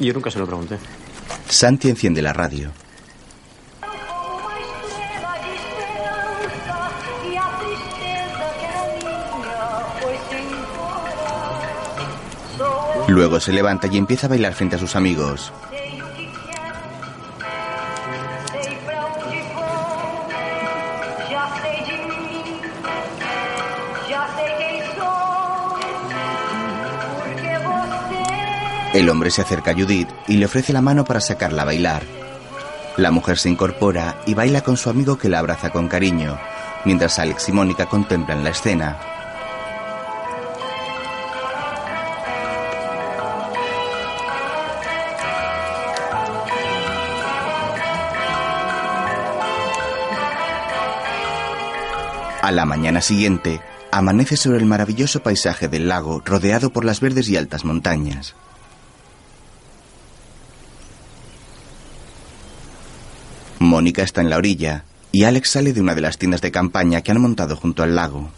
[0.01, 0.79] yo nunca se lo pregunté.
[1.49, 2.70] Santi enciende la radio.
[13.07, 15.53] Luego se levanta y empieza a bailar frente a sus amigos.
[28.95, 32.05] El hombre se acerca a Judith y le ofrece la mano para sacarla a bailar.
[32.97, 36.38] La mujer se incorpora y baila con su amigo que la abraza con cariño,
[36.84, 38.97] mientras Alex y Mónica contemplan la escena.
[52.42, 57.28] A la mañana siguiente, amanece sobre el maravilloso paisaje del lago rodeado por las verdes
[57.28, 58.36] y altas montañas.
[63.75, 67.03] Mónica está en la orilla y Alex sale de una de las tiendas de campaña
[67.03, 68.31] que han montado junto al lago.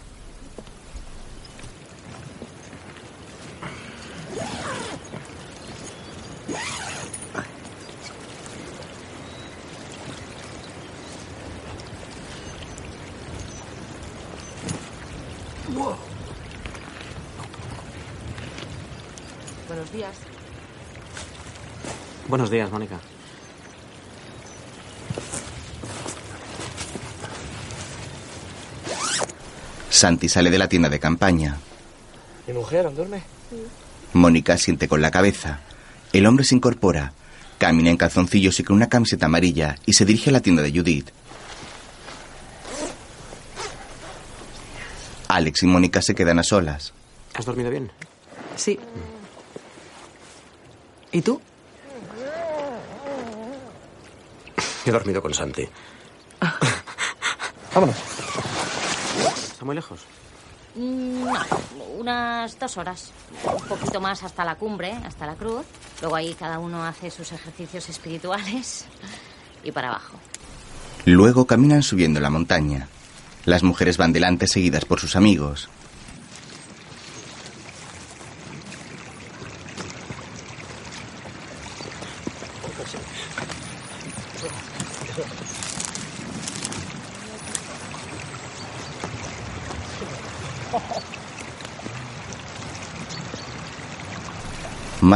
[19.69, 20.17] Buenos días.
[22.27, 22.99] Buenos días, Mónica.
[29.97, 31.57] Santi sale de la tienda de campaña.
[32.47, 33.23] ¿Mi mujer duerme?
[34.13, 35.61] Mónica siente con la cabeza.
[36.13, 37.15] El hombre se incorpora,
[37.59, 40.71] camina en calzoncillos y con una camiseta amarilla y se dirige a la tienda de
[40.71, 41.09] Judith.
[45.29, 46.93] Alex y Mónica se quedan a solas.
[47.35, 47.91] ¿Has dormido bien?
[48.55, 48.79] Sí.
[51.11, 51.41] ¿Y tú?
[54.85, 55.67] He dormido con Santi.
[57.75, 57.97] Vámonos.
[59.67, 60.01] ¿Está muy lejos?
[60.77, 63.11] Mm, No, unas dos horas.
[63.45, 65.67] Un poquito más hasta la cumbre, hasta la cruz.
[66.01, 68.85] Luego ahí cada uno hace sus ejercicios espirituales.
[69.65, 70.19] Y para abajo.
[71.05, 72.87] Luego caminan subiendo la montaña.
[73.45, 75.69] Las mujeres van delante seguidas por sus amigos.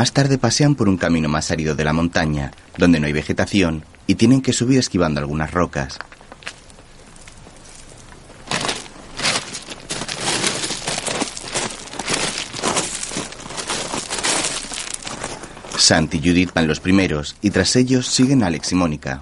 [0.01, 3.85] Más tarde pasean por un camino más árido de la montaña, donde no hay vegetación,
[4.07, 5.99] y tienen que subir esquivando algunas rocas.
[15.77, 19.21] Santi y Judith van los primeros, y tras ellos siguen Alex y Mónica.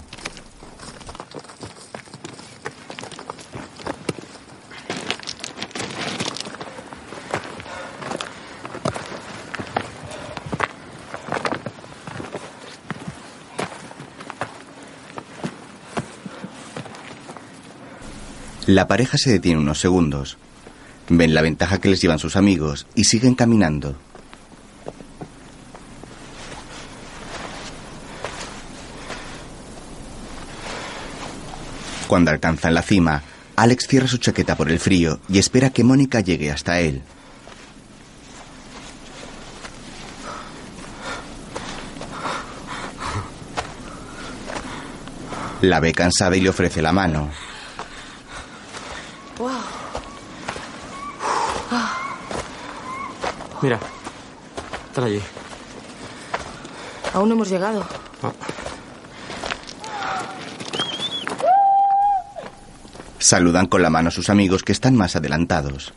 [18.78, 20.38] La pareja se detiene unos segundos.
[21.08, 23.96] Ven la ventaja que les llevan sus amigos y siguen caminando.
[32.06, 33.24] Cuando alcanzan la cima,
[33.56, 37.02] Alex cierra su chaqueta por el frío y espera que Mónica llegue hasta él.
[45.62, 47.47] La ve cansada y le ofrece la mano.
[53.60, 53.80] Mira,
[54.88, 55.20] están allí.
[57.12, 57.84] Aún no hemos llegado.
[63.18, 65.92] Saludan con la mano a sus amigos que están más adelantados.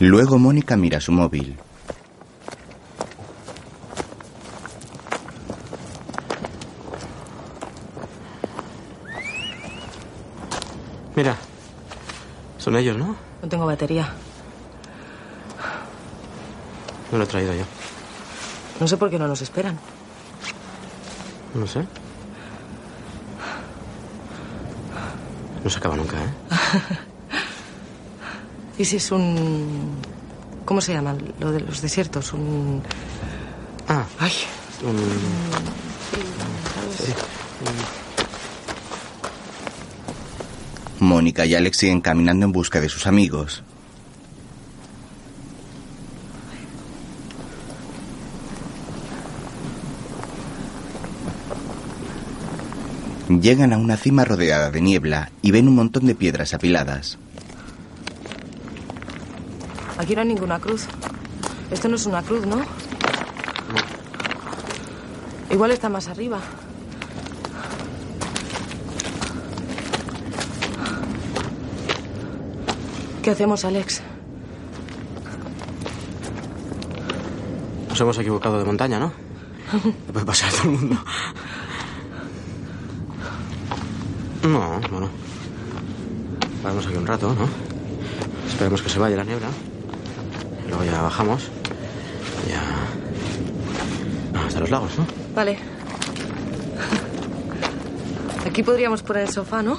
[0.00, 1.56] Luego Mónica mira su móvil.
[11.16, 11.36] Mira,
[12.64, 13.14] son ellos, ¿no?
[13.42, 14.08] No tengo batería.
[17.12, 17.64] No lo he traído yo.
[18.80, 19.78] No sé por qué no nos esperan.
[21.54, 21.84] No sé.
[25.62, 26.30] No se acaba nunca, ¿eh?
[28.78, 29.96] ¿Y si es un...
[30.64, 31.14] ¿Cómo se llama?
[31.40, 32.32] Lo de los desiertos.
[32.32, 32.82] Un...
[33.88, 34.32] Ah, Ay,
[34.82, 34.96] un...
[41.04, 43.62] Mónica y Alex siguen caminando en busca de sus amigos.
[53.28, 57.18] Llegan a una cima rodeada de niebla y ven un montón de piedras apiladas.
[59.98, 60.86] aquí no hay ninguna cruz.
[61.70, 62.62] Esto no es una cruz, ¿no?
[65.50, 66.38] Igual está más arriba.
[73.24, 74.02] ¿Qué hacemos, Alex?
[77.88, 79.12] Nos hemos equivocado de montaña, ¿no?
[80.06, 80.96] Le puede pasar a todo el mundo.
[84.42, 85.08] No, bueno.
[86.62, 87.48] Paramos aquí un rato, ¿no?
[88.46, 89.48] Esperemos que se vaya la niebla.
[90.66, 91.44] Y luego ya bajamos.
[92.46, 92.62] Ya.
[94.38, 95.06] Hasta los lagos, ¿no?
[95.34, 95.58] Vale.
[98.46, 99.78] Aquí podríamos poner el sofá, ¿no?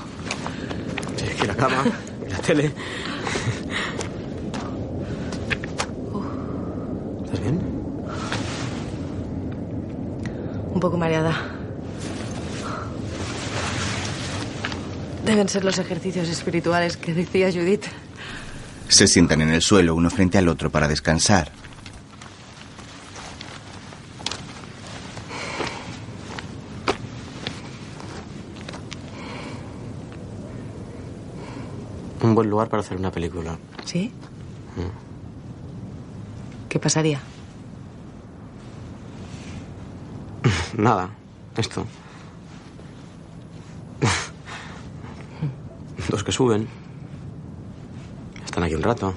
[1.15, 1.83] Sí, aquí la cama,
[2.25, 2.73] y la tele.
[7.25, 7.59] ¿Estás bien?
[10.73, 11.35] Un poco mareada.
[15.25, 17.85] Deben ser los ejercicios espirituales que decía Judith.
[18.87, 21.51] Se sientan en el suelo uno frente al otro para descansar.
[32.21, 33.57] Un buen lugar para hacer una película.
[33.85, 34.11] ¿Sí?
[36.69, 37.19] ¿Qué pasaría?
[40.77, 41.09] Nada,
[41.57, 41.85] esto.
[46.09, 46.67] Dos que suben.
[48.43, 49.13] Están aquí un rato.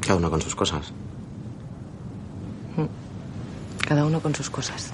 [0.00, 0.92] Cada uno con sus cosas.
[3.86, 4.90] Cada uno con sus cosas.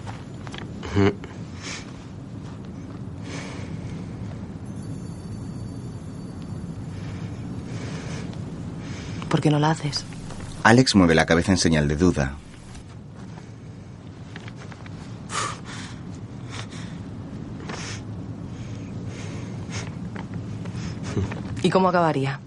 [9.28, 10.04] ¿Por qué no la haces?
[10.62, 12.36] Alex mueve la cabeza en señal de duda.
[21.72, 22.38] Cómo acabaría?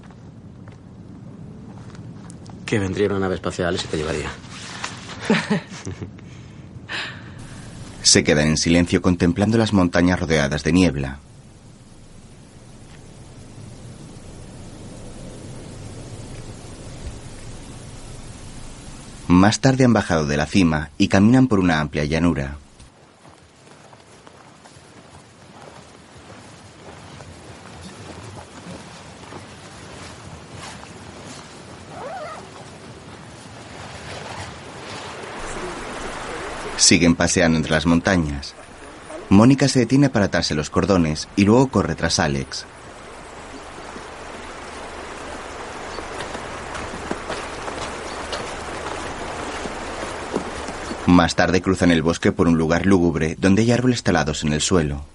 [2.65, 4.29] Que vendría una nave espacial y se te llevaría.
[8.03, 11.19] Se quedan en silencio contemplando las montañas rodeadas de niebla.
[19.27, 22.57] Más tarde han bajado de la cima y caminan por una amplia llanura.
[36.85, 38.53] Siguen paseando entre las montañas.
[39.29, 42.67] Mónica se detiene para atarse los cordones y luego corre tras Alex.
[51.07, 54.61] Más tarde cruzan el bosque por un lugar lúgubre donde hay árboles talados en el
[54.61, 55.05] suelo.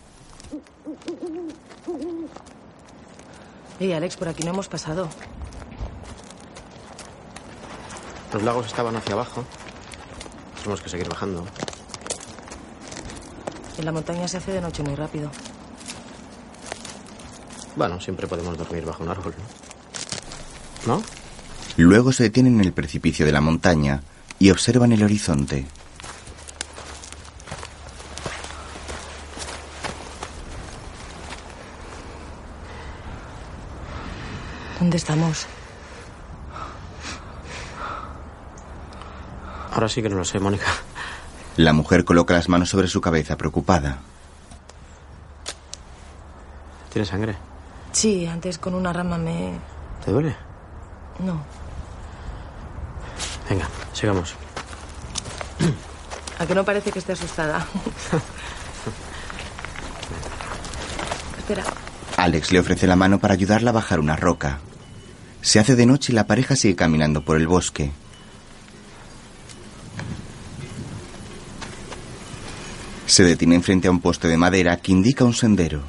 [3.79, 5.09] Ey, Alex, por aquí no hemos pasado.
[8.33, 9.45] Los lagos estaban hacia abajo.
[10.61, 11.47] Tenemos que seguir bajando.
[13.79, 15.31] En la montaña se hace de noche muy rápido.
[17.77, 19.35] Bueno, siempre podemos dormir bajo un árbol,
[20.87, 20.97] ¿no?
[20.97, 21.03] ¿No?
[21.77, 24.03] Luego se detienen en el precipicio de la montaña
[24.39, 25.67] y observan el horizonte.
[34.79, 35.47] ¿Dónde estamos?
[39.81, 40.67] Ahora sí que no lo sé, Mónica.
[41.57, 43.97] La mujer coloca las manos sobre su cabeza preocupada.
[46.93, 47.35] ¿Tienes sangre?
[47.91, 49.59] Sí, antes con una rama me...
[50.05, 50.37] ¿Te duele?
[51.21, 51.43] No.
[53.49, 54.35] Venga, sigamos.
[56.39, 57.67] ¿A que no parece que esté asustada?
[61.39, 61.65] Espera.
[62.19, 64.59] Alex le ofrece la mano para ayudarla a bajar una roca.
[65.41, 67.93] Se hace de noche y la pareja sigue caminando por el bosque.
[73.11, 75.83] Se detienen frente a un poste de madera que indica un sendero.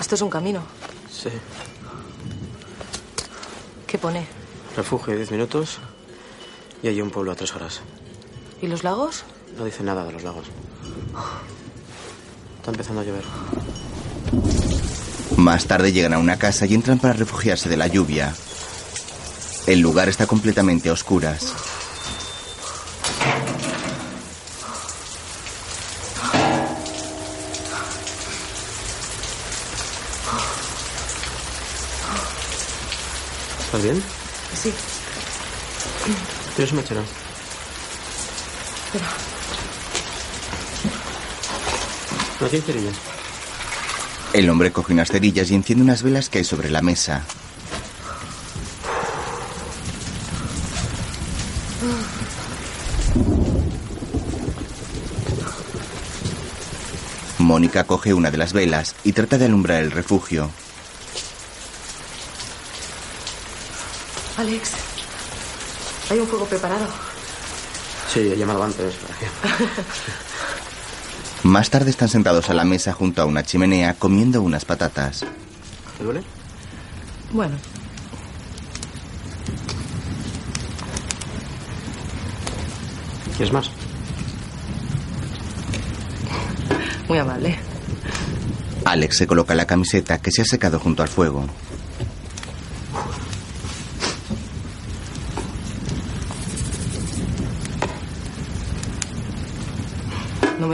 [0.00, 0.60] Esto es un camino.
[1.08, 1.28] Sí.
[3.86, 4.26] ¿Qué pone?
[4.76, 5.78] Refugio de 10 minutos
[6.82, 7.80] y hay un pueblo a tres horas.
[8.60, 9.22] ¿Y los lagos?
[9.56, 10.48] No dice nada de los lagos.
[12.56, 13.24] Está empezando a llover.
[15.36, 18.34] Más tarde llegan a una casa y entran para refugiarse de la lluvia.
[19.68, 21.67] El lugar está completamente a oscuras.
[33.78, 34.02] ¿Estás bien?
[34.60, 34.74] Sí.
[36.56, 37.00] ¿Tienes un mechero?
[38.86, 39.06] Espera.
[42.40, 42.96] No tienes cerillas.
[44.32, 47.24] El hombre coge unas cerillas y enciende unas velas que hay sobre la mesa.
[57.38, 60.50] Mónica coge una de las velas y trata de alumbrar el refugio.
[64.38, 64.72] Alex,
[66.10, 66.86] hay un fuego preparado.
[68.12, 68.94] Sí, he llamado antes.
[71.42, 75.24] Más tarde están sentados a la mesa junto a una chimenea comiendo unas patatas.
[75.98, 76.22] ¿Te duele?
[77.32, 77.56] Bueno,
[83.36, 83.70] ¿Quieres más?
[87.08, 87.58] muy amable.
[88.84, 91.46] Alex se coloca la camiseta que se ha secado junto al fuego.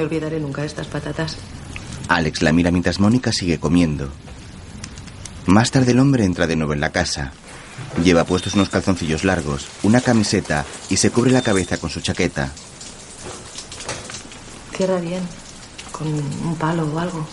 [0.05, 1.37] Olvidaré nunca estas patatas.
[2.09, 4.09] Alex la mira mientras Mónica sigue comiendo.
[5.47, 7.33] Más tarde el hombre entra de nuevo en la casa.
[8.03, 12.53] Lleva puestos unos calzoncillos largos, una camiseta y se cubre la cabeza con su chaqueta.
[14.77, 15.23] Cierra bien.
[15.93, 17.27] Con un palo o algo.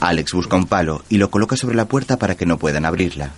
[0.00, 3.30] Alex busca un palo y lo coloca sobre la puerta para que no puedan abrirla.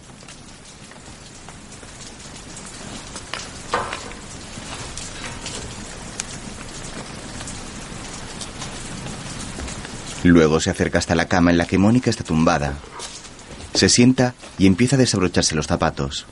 [10.27, 12.75] Luego se acerca hasta la cama en la que Mónica está tumbada.
[13.75, 16.27] Se sienta y empieza a desabrocharse los zapatos.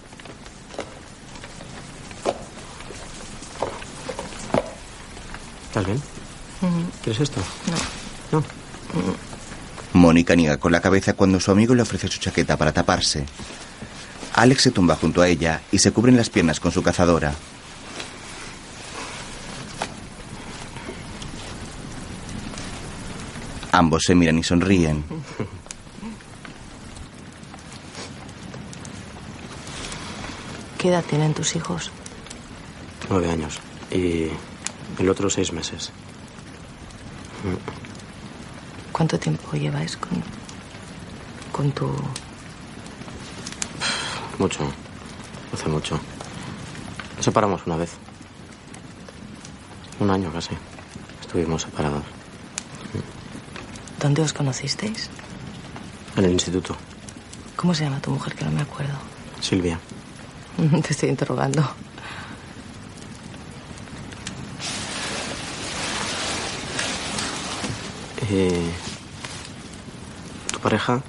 [5.69, 6.03] ¿Estás bien?
[7.05, 7.41] ¿Quieres esto?
[8.33, 8.41] No.
[8.41, 8.45] No.
[9.93, 13.25] Mónica niega con la cabeza cuando su amigo le ofrece su chaqueta para taparse.
[14.33, 17.33] Alex se tumba junto a ella y se cubren las piernas con su cazadora.
[23.75, 25.05] Ambos se miran y sonríen.
[30.79, 31.91] ¿Qué edad tienen tus hijos?
[33.11, 33.59] Nueve años.
[33.91, 34.29] Y
[34.99, 35.91] el otro seis meses.
[38.93, 40.23] ¿Cuánto tiempo lleváis con,
[41.51, 41.91] con tu...
[44.39, 44.71] Mucho.
[45.53, 45.99] Hace mucho.
[47.17, 47.91] Nos separamos una vez.
[49.99, 50.55] Un año casi.
[51.21, 52.14] Estuvimos separados.
[54.05, 55.09] ¿Dónde os conocisteis?
[56.15, 56.77] En el instituto.
[57.57, 58.35] ¿Cómo se llama tu mujer?
[58.35, 58.93] Que no me acuerdo.
[59.41, 59.81] Silvia.
[60.83, 61.63] Te estoy interrogando.
[68.31, 68.71] Eh,
[70.53, 71.01] ¿Tu pareja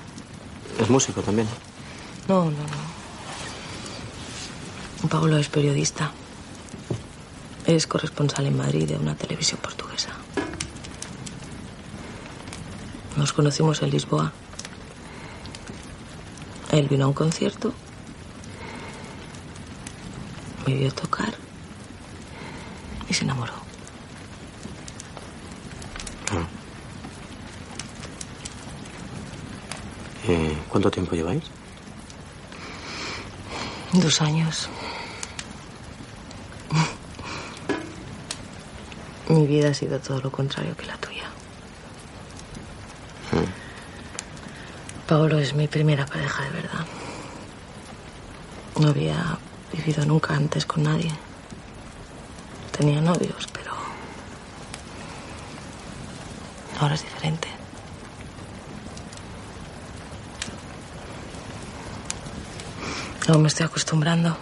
[0.79, 1.49] es músico también?
[2.29, 2.51] No, no,
[5.01, 5.09] no.
[5.09, 6.13] Pablo es periodista.
[7.67, 10.11] Es corresponsal en Madrid de una televisión portuguesa.
[13.15, 14.31] Nos conocimos en Lisboa.
[16.71, 17.73] Él vino a un concierto.
[20.67, 21.33] Me vio tocar.
[23.09, 23.53] Y se enamoró.
[26.31, 26.47] Ah.
[30.69, 31.43] ¿Cuánto tiempo lleváis?
[33.93, 34.67] Dos años.
[39.29, 41.14] Mi vida ha sido todo lo contrario que la tuya.
[45.07, 46.85] Paolo es mi primera pareja de verdad.
[48.79, 49.37] No había
[49.71, 51.11] vivido nunca antes con nadie.
[52.75, 53.71] Tenía novios, pero
[56.79, 57.47] ahora es diferente.
[63.27, 64.35] Aún me estoy acostumbrando.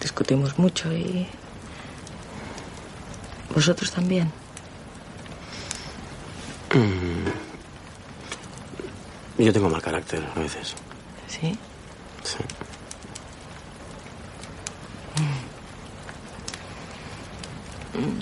[0.00, 1.28] Discutimos mucho y...
[3.54, 4.32] ¿Vosotros también?
[9.44, 10.74] Yo tengo mal carácter a veces.
[11.26, 11.56] ¿Sí?
[12.22, 12.36] Sí.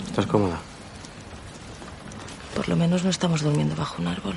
[0.07, 0.59] ¿Estás cómoda?
[2.55, 4.35] Por lo menos no estamos durmiendo bajo un árbol.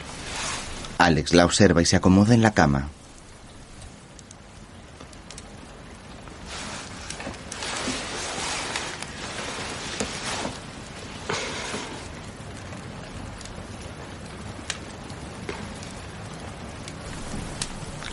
[0.99, 2.89] Alex la observa y se acomoda en la cama.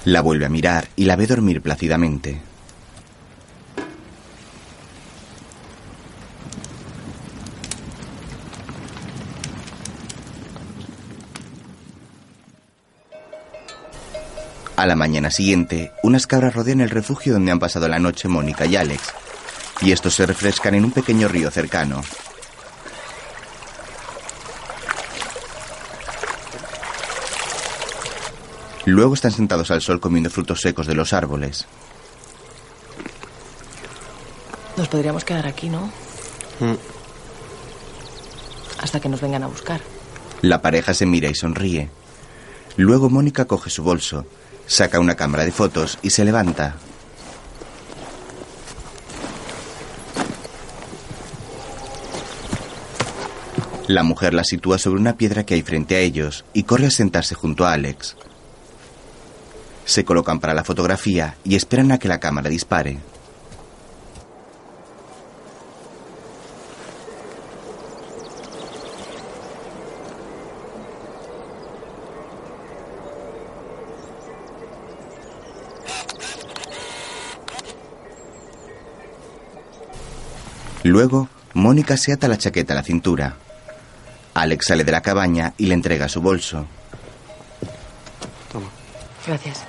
[0.09, 2.41] La vuelve a mirar y la ve dormir plácidamente.
[14.75, 18.65] A la mañana siguiente, unas cabras rodean el refugio donde han pasado la noche Mónica
[18.65, 19.13] y Alex,
[19.81, 22.01] y estos se refrescan en un pequeño río cercano.
[28.89, 31.67] Luego están sentados al sol comiendo frutos secos de los árboles.
[34.77, 35.91] Nos podríamos quedar aquí, ¿no?
[36.59, 36.73] Mm.
[38.81, 39.79] Hasta que nos vengan a buscar.
[40.41, 41.91] La pareja se mira y sonríe.
[42.77, 44.25] Luego Mónica coge su bolso,
[44.65, 46.75] saca una cámara de fotos y se levanta.
[53.85, 56.91] La mujer la sitúa sobre una piedra que hay frente a ellos y corre a
[56.91, 58.15] sentarse junto a Alex.
[59.89, 62.99] Se colocan para la fotografía y esperan a que la cámara dispare.
[80.83, 83.37] Luego, Mónica se ata la chaqueta a la cintura.
[84.35, 86.67] Alex sale de la cabaña y le entrega su bolso.
[88.51, 88.69] Toma.
[89.25, 89.68] Gracias.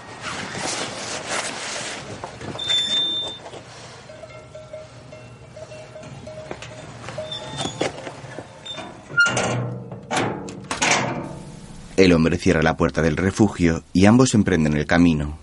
[12.00, 15.36] El hombre cierra la puerta del refugio y ambos emprenden el camino.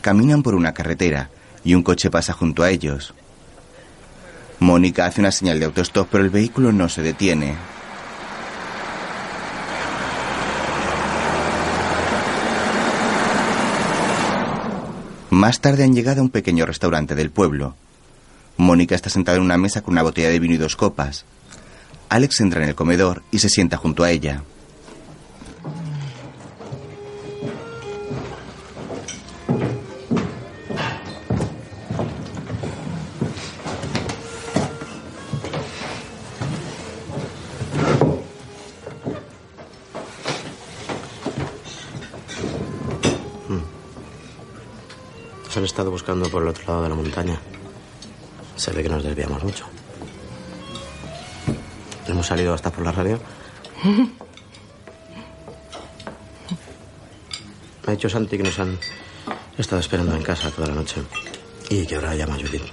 [0.00, 1.28] Caminan por una carretera
[1.64, 3.14] y un coche pasa junto a ellos.
[4.60, 7.56] Mónica hace una señal de autostop, pero el vehículo no se detiene.
[15.30, 17.74] Más tarde han llegado a un pequeño restaurante del pueblo.
[18.56, 21.24] Mónica está sentada en una mesa con una botella de vino y dos copas.
[22.10, 24.42] Alex entra en el comedor y se sienta junto a ella.
[45.44, 47.38] Nos han estado buscando por el otro lado de la montaña.
[48.56, 49.77] Se ve que nos desviamos mucho.
[52.18, 53.20] Hemos salido hasta por la radio.
[53.84, 54.08] Me
[57.86, 58.76] ha dicho Santi que nos han
[59.56, 61.00] estado esperando en casa toda la noche.
[61.70, 62.64] Y que ahora llama a Judith.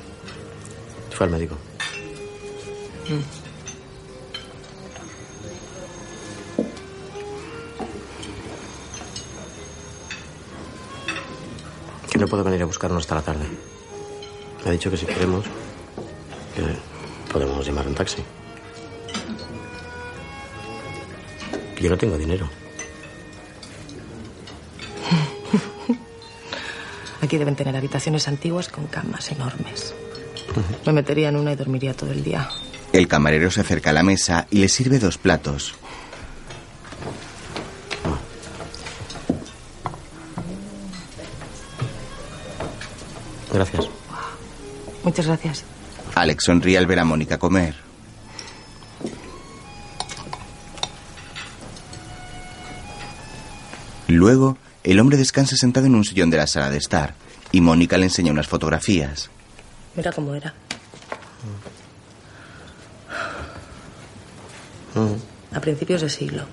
[1.11, 1.55] Fue al médico.
[12.09, 13.45] Que no puede venir a buscarnos hasta la tarde.
[14.63, 15.45] Me ha dicho que si queremos,
[16.55, 16.63] que
[17.31, 18.23] podemos llamar un taxi.
[21.79, 22.49] Yo no tengo dinero.
[27.21, 29.93] Aquí deben tener habitaciones antiguas con camas enormes.
[30.85, 32.49] Me metería en una y dormiría todo el día.
[32.93, 35.73] El camarero se acerca a la mesa y le sirve dos platos.
[43.51, 43.89] Gracias.
[45.03, 45.63] Muchas gracias.
[46.15, 47.75] Alex sonríe al ver a Mónica comer.
[54.15, 57.15] Luego, el hombre descansa sentado en un sillón de la sala de estar
[57.51, 59.29] y Mónica le enseña unas fotografías.
[59.93, 60.53] Mira cómo era.
[65.53, 66.45] a principios de siglo.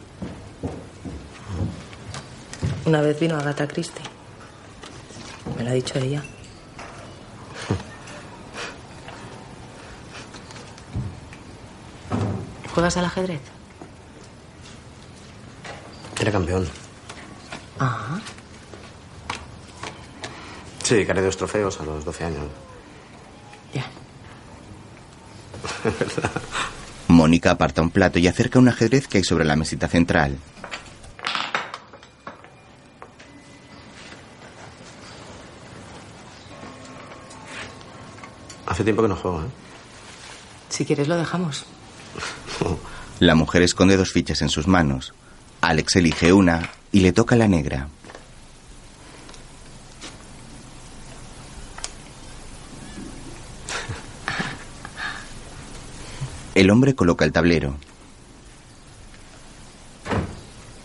[2.84, 4.02] Una vez vino Agatha Christie.
[5.56, 6.20] Me lo ha dicho ella.
[12.74, 13.40] ¿Juegas al ajedrez?
[16.20, 16.82] Era campeón.
[17.78, 18.20] Ah,
[20.82, 22.44] Sí, gané dos trofeos a los 12 años.
[23.72, 23.84] ya.
[27.08, 30.38] Mónica aparta un plato y acerca un ajedrez que hay sobre la mesita central.
[38.66, 39.46] Hace tiempo que no juego, ¿eh?
[40.68, 41.64] Si quieres lo dejamos.
[43.20, 45.12] La mujer esconde dos fichas en sus manos.
[45.60, 47.88] Alex elige una y le toca la negra.
[56.55, 57.74] El hombre coloca el tablero.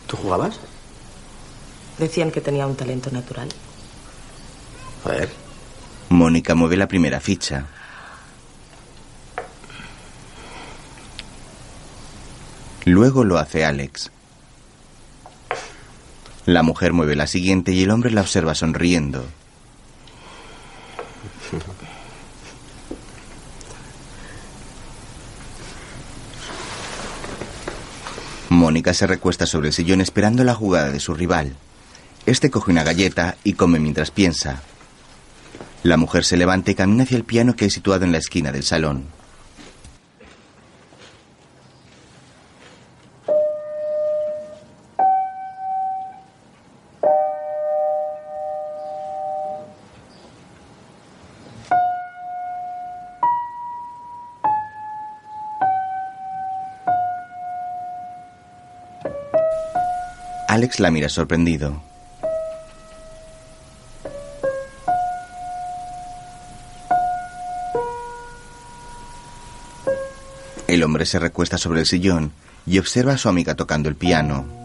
[0.08, 0.60] ¿Tú jugabas?
[1.98, 3.50] Decían que tenía un talento natural.
[5.04, 5.30] A ver.
[6.10, 7.66] Mónica mueve la primera ficha.
[12.86, 14.10] Luego lo hace Alex.
[16.48, 19.26] La mujer mueve la siguiente y el hombre la observa sonriendo.
[28.48, 31.58] Mónica se recuesta sobre el sillón esperando la jugada de su rival.
[32.26, 34.62] Este coge una galleta y come mientras piensa.
[35.84, 38.54] La mujer se levanta y camina hacia el piano que hay situado en la esquina
[38.54, 39.17] del salón.
[60.80, 61.82] La mira sorprendido.
[70.68, 72.32] El hombre se recuesta sobre el sillón
[72.68, 74.57] y observa a su amiga tocando el piano.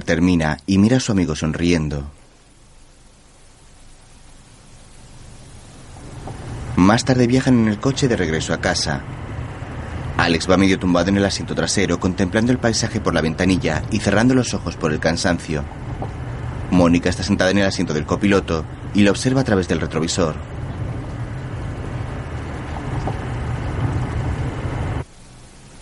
[0.00, 2.10] Termina y mira a su amigo sonriendo.
[6.76, 9.02] Más tarde viajan en el coche de regreso a casa.
[10.16, 13.98] Alex va medio tumbado en el asiento trasero, contemplando el paisaje por la ventanilla y
[13.98, 15.64] cerrando los ojos por el cansancio.
[16.70, 18.64] Mónica está sentada en el asiento del copiloto
[18.94, 20.34] y lo observa a través del retrovisor.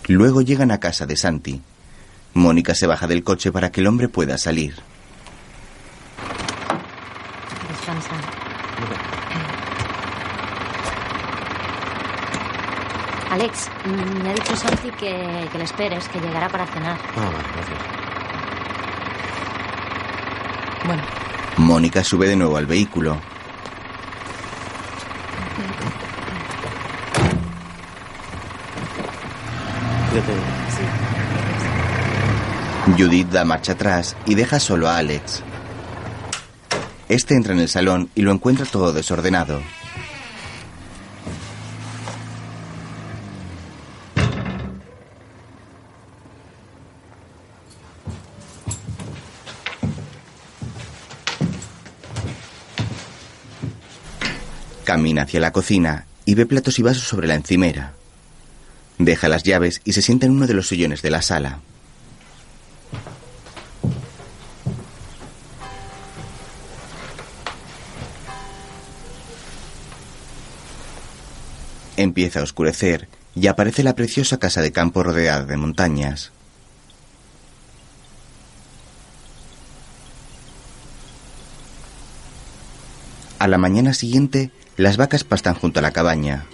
[0.07, 1.63] Luego llegan a casa de Santi.
[2.41, 4.75] Mónica se baja del coche para que el hombre pueda salir.
[7.69, 8.17] Descansa.
[13.31, 16.99] Alex, mm, me ha dicho Santi que, que le esperes, que llegará para cenar.
[17.17, 17.79] Ah, vale, gracias.
[20.87, 21.03] Bueno,
[21.59, 23.21] Mónica sube de nuevo al vehículo.
[30.11, 30.33] Cuídate.
[32.97, 35.43] Judith da marcha atrás y deja solo a Alex.
[37.09, 39.61] Este entra en el salón y lo encuentra todo desordenado.
[54.85, 57.95] Camina hacia la cocina y ve platos y vasos sobre la encimera.
[58.99, 61.61] Deja las llaves y se sienta en uno de los sillones de la sala.
[72.01, 76.33] Empieza a oscurecer y aparece la preciosa casa de campo rodeada de montañas.
[83.39, 86.47] A la mañana siguiente, las vacas pastan junto a la cabaña.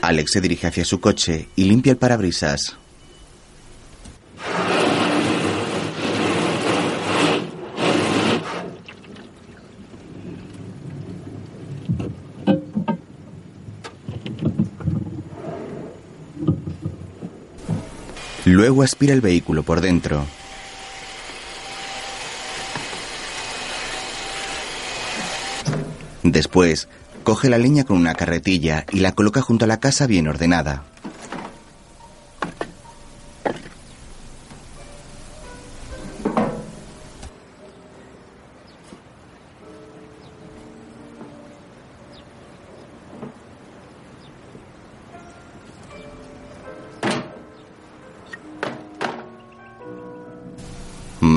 [0.00, 2.76] Alex se dirige hacia su coche y limpia el parabrisas.
[18.54, 20.24] Luego aspira el vehículo por dentro.
[26.22, 26.86] Después,
[27.24, 30.84] coge la leña con una carretilla y la coloca junto a la casa bien ordenada.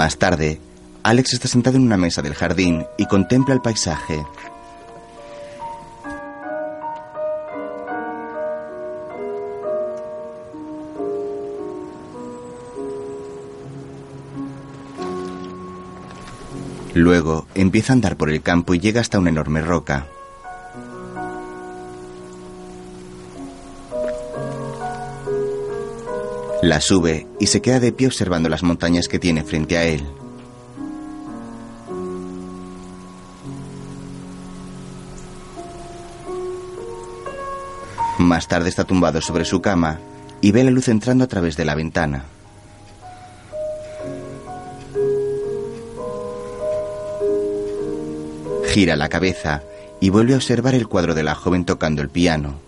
[0.07, 0.57] Más tarde,
[1.03, 4.25] Alex está sentado en una mesa del jardín y contempla el paisaje.
[16.93, 20.07] Luego empieza a andar por el campo y llega hasta una enorme roca.
[26.67, 30.05] La sube y se queda de pie observando las montañas que tiene frente a él.
[38.19, 40.01] Más tarde está tumbado sobre su cama
[40.41, 42.25] y ve la luz entrando a través de la ventana.
[48.65, 49.63] Gira la cabeza
[50.01, 52.66] y vuelve a observar el cuadro de la joven tocando el piano.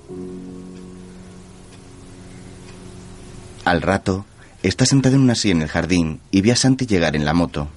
[3.70, 4.26] Al rato,
[4.64, 7.36] está sentado en una silla en el jardín y ve a Santi llegar en la
[7.36, 7.70] moto.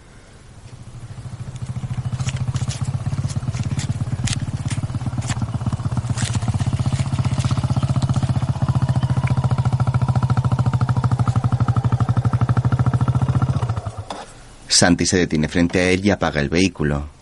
[14.69, 17.22] Santi se detiene frente a él y apaga el vehículo.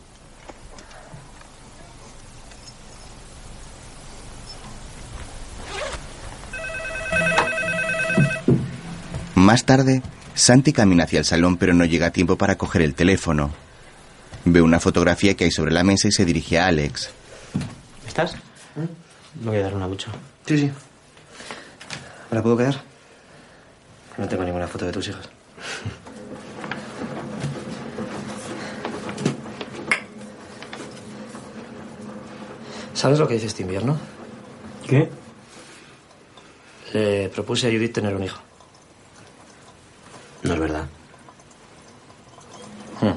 [9.40, 10.02] Más tarde,
[10.34, 13.50] Santi camina hacia el salón pero no llega a tiempo para coger el teléfono.
[14.44, 17.08] Ve una fotografía que hay sobre la mesa y se dirige a Alex.
[18.06, 18.34] ¿Estás?
[19.42, 20.10] Me voy a dar una ducha.
[20.44, 20.70] Sí, sí.
[22.30, 22.82] ¿Me la puedo quedar?
[24.18, 25.26] No tengo ninguna foto de tus hijos.
[32.92, 33.98] ¿Sabes lo que dice este invierno?
[34.86, 35.08] ¿Qué?
[36.92, 38.49] Le propuse a Judith tener un hijo.
[40.42, 40.86] No es verdad.
[43.00, 43.14] Hmm.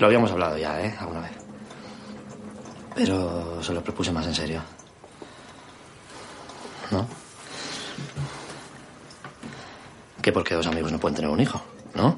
[0.00, 0.94] Lo habíamos hablado ya, ¿eh?
[0.98, 1.32] Alguna vez.
[2.94, 4.62] Pero se lo propuse más en serio.
[6.90, 7.06] ¿No?
[10.22, 11.62] Que porque dos amigos no pueden tener un hijo,
[11.94, 12.16] ¿no?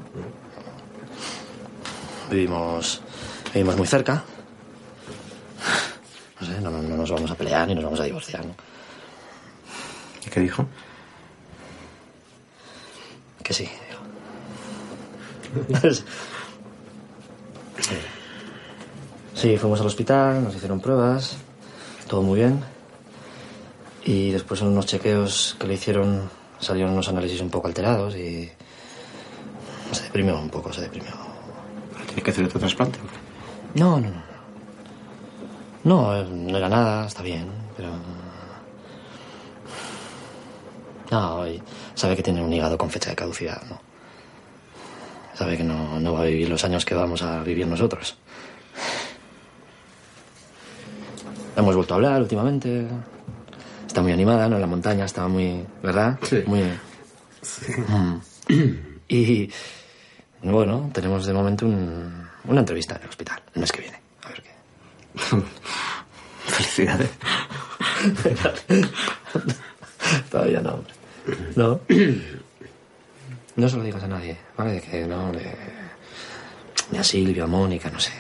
[2.31, 3.01] Vivimos,
[3.53, 4.25] vivimos muy cerca.
[6.41, 8.45] No sé, no, no- no nos vamos a pelear ni nos vamos a divorciar.
[10.27, 10.67] ¿Y qué dijo?
[13.53, 13.69] Que sí.
[19.35, 21.37] Sí, fuimos al hospital, nos hicieron pruebas,
[22.07, 22.61] todo muy bien.
[24.05, 26.31] Y después en unos chequeos que le hicieron
[26.61, 28.49] salieron unos análisis un poco alterados y
[29.91, 31.11] se deprimió un poco, se deprimió.
[31.93, 33.01] ¿Pero tiene que hacer otro trasplante?
[33.75, 34.23] No, no, no.
[35.85, 37.91] No, eh, no era nada, está bien, pero...
[41.13, 41.63] No, y
[41.95, 43.81] sabe que tiene un hígado con fecha de caducidad, ¿no?
[45.35, 48.17] Sabe que no, no va a vivir los años que vamos a vivir nosotros.
[51.57, 52.87] Hemos vuelto a hablar últimamente.
[53.87, 54.57] Está muy animada, ¿no?
[54.57, 55.65] En la montaña estaba muy...
[55.83, 56.19] ¿Verdad?
[56.23, 56.43] Sí.
[56.47, 56.63] Muy...
[57.89, 58.17] Mm.
[59.09, 59.51] Y...
[60.43, 64.01] Bueno, tenemos de momento un- una entrevista en el hospital, el mes que viene.
[64.25, 64.51] A ver qué...
[66.51, 67.11] Felicidades.
[70.31, 70.93] Todavía no, hombre.
[71.57, 71.81] No.
[73.55, 74.73] No se lo digas a nadie, ¿vale?
[74.73, 75.55] De que no, de.
[76.91, 78.11] Ni a Silvia, a Mónica, no sé.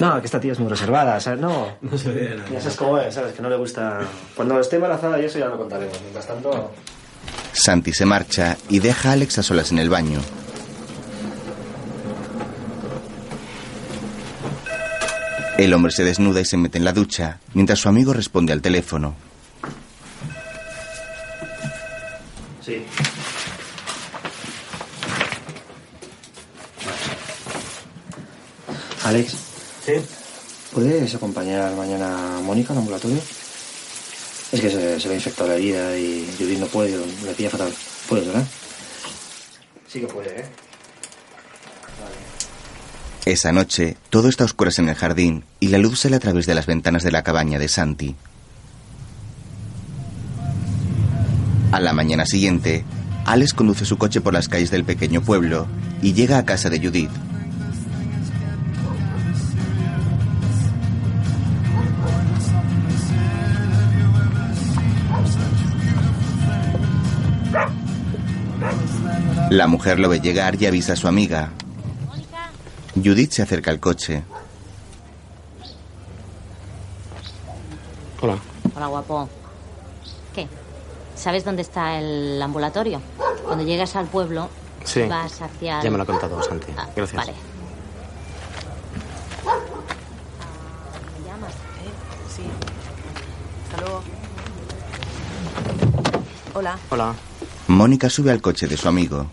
[0.00, 1.38] No, que esta tía es muy reservada, ¿sabes?
[1.40, 1.76] No.
[1.82, 2.48] No se ve nada.
[2.50, 3.34] Ya sabes cómo es, ¿sabes?
[3.34, 4.00] Que no le gusta.
[4.34, 6.00] Cuando esté embarazada y eso ya lo contaremos.
[6.00, 6.72] Mientras tanto.
[7.52, 10.20] Santi se marcha y deja a Alex a solas en el baño.
[15.58, 18.60] El hombre se desnuda y se mete en la ducha, mientras su amigo responde al
[18.62, 19.14] teléfono.
[29.04, 29.36] Alex,
[29.84, 29.92] Sí.
[30.72, 33.18] ¿puedes acompañar mañana a Mónica al ambulatorio?
[34.52, 37.50] Es que se, se le ha infectado la herida y Judith no puede, le pilla
[37.50, 37.72] fatal.
[38.08, 38.46] ¿Puedes, verdad?
[39.88, 40.44] Sí que puede, ¿eh?
[43.26, 46.46] Esa noche, todo está a oscuras en el jardín y la luz sale a través
[46.46, 48.14] de las ventanas de la cabaña de Santi.
[51.74, 52.84] A la mañana siguiente,
[53.24, 55.66] Alex conduce su coche por las calles del pequeño pueblo
[56.02, 57.10] y llega a casa de Judith.
[69.50, 71.50] La mujer lo ve llegar y avisa a su amiga.
[72.94, 74.22] Judith se acerca al coche.
[78.20, 78.38] Hola.
[78.76, 79.28] Hola, guapo.
[81.24, 83.00] ¿Sabes dónde está el ambulatorio?
[83.46, 84.50] Cuando llegas al pueblo,
[84.84, 85.00] Sí.
[85.08, 85.82] vas hacia...
[85.82, 86.66] Ya me lo ha contado Santi.
[86.76, 87.16] Ah, Gracias.
[87.16, 87.32] Vale.
[91.18, 91.52] ¿Me llamas?
[92.36, 92.42] Sí.
[93.64, 94.02] Hasta luego.
[96.52, 96.78] Hola.
[96.90, 97.14] Hola.
[97.68, 99.24] Mónica sube al coche de su amigo.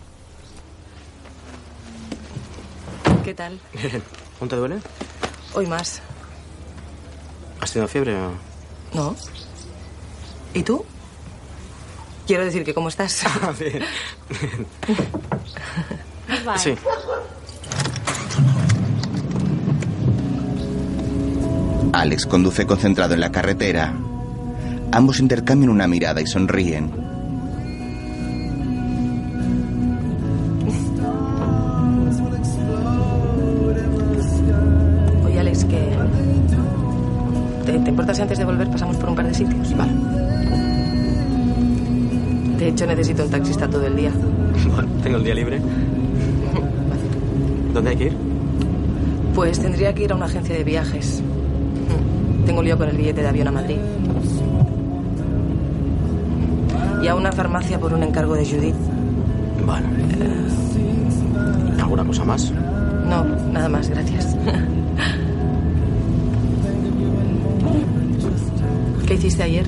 [3.22, 3.60] ¿Qué tal?
[4.40, 4.78] ¿Aún te duele?
[5.52, 6.00] Hoy más.
[7.60, 8.30] ¿Has tenido fiebre o...?
[8.94, 9.14] ¿No?
[10.54, 10.86] ¿Y tú?
[12.26, 13.24] Quiero decir que cómo estás.
[13.58, 13.82] Bien.
[16.44, 16.58] Vale.
[16.58, 16.74] Sí.
[21.92, 23.94] Alex conduce concentrado en la carretera.
[24.92, 26.90] Ambos intercambian una mirada y sonríen.
[35.24, 35.92] Oye, Alex, que...
[37.66, 39.76] ¿Te, te importa si antes de volver pasamos por un par de sitios?
[39.76, 39.92] Vale.
[42.62, 44.12] De hecho, necesito un taxista todo el día.
[44.72, 45.60] Bueno, tengo el día libre.
[47.74, 48.16] ¿Dónde hay que ir?
[49.34, 51.20] Pues tendría que ir a una agencia de viajes.
[52.46, 53.78] Tengo lío con el billete de avión a Madrid.
[57.02, 58.76] Y a una farmacia por un encargo de Judith.
[59.66, 59.88] Vale.
[61.80, 62.52] ¿Alguna cosa más?
[63.08, 64.36] No, nada más, gracias.
[69.04, 69.66] ¿Qué hiciste ayer?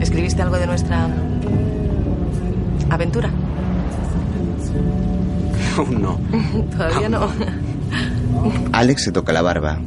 [0.00, 1.08] ¿Escribiste algo de nuestra
[2.98, 3.30] aventura?
[5.78, 6.18] Aún no.
[6.76, 7.28] Todavía no.
[8.72, 9.78] Alex se toca la barba.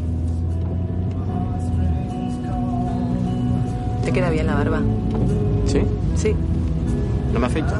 [4.06, 4.82] ¿Te queda bien la barba?
[5.68, 5.82] ¿Sí?
[6.16, 6.34] Sí.
[7.34, 7.74] ¿No me afeito?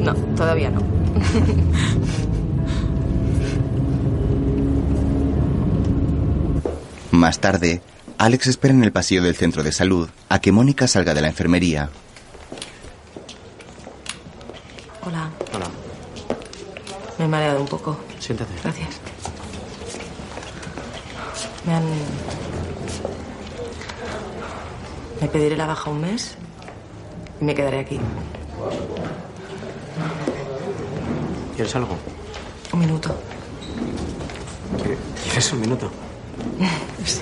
[0.00, 0.80] No, todavía no.
[7.10, 7.80] Más tarde,
[8.18, 11.28] Alex espera en el pasillo del centro de salud a que Mónica salga de la
[11.28, 11.88] enfermería.
[15.06, 15.66] Hola, Hola.
[17.26, 17.96] Me he mareado un poco.
[18.20, 18.52] Siéntate.
[18.62, 19.00] Gracias.
[21.66, 21.84] Me han...
[25.20, 26.36] Me pediré la baja un mes
[27.40, 27.98] y me quedaré aquí.
[31.56, 31.96] ¿Quieres algo?
[32.72, 33.14] Un minuto.
[35.24, 35.90] ¿Quieres un minuto?
[37.06, 37.20] Sí.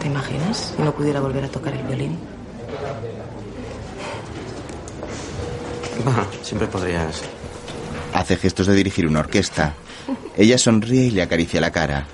[0.00, 2.16] ¿Te imaginas si no pudiera volver a tocar el violín?
[6.42, 7.22] Siempre podrías.
[8.14, 9.74] Hace gestos de dirigir una orquesta.
[10.36, 12.06] Ella sonríe y le acaricia la cara.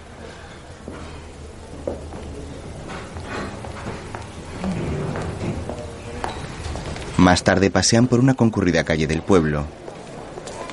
[7.16, 9.64] Más tarde pasean por una concurrida calle del pueblo.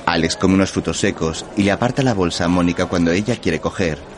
[0.05, 3.59] Alex come unos frutos secos y le aparta la bolsa a Mónica cuando ella quiere
[3.59, 4.12] coger.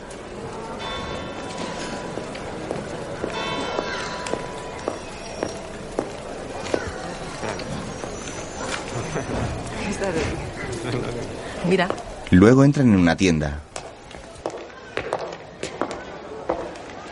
[12.36, 13.60] Luego entran en una tienda.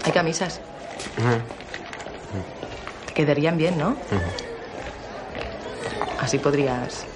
[0.04, 0.60] hay camisas.
[3.06, 3.96] Te quedarían bien, ¿no?
[6.20, 7.06] Así podrías...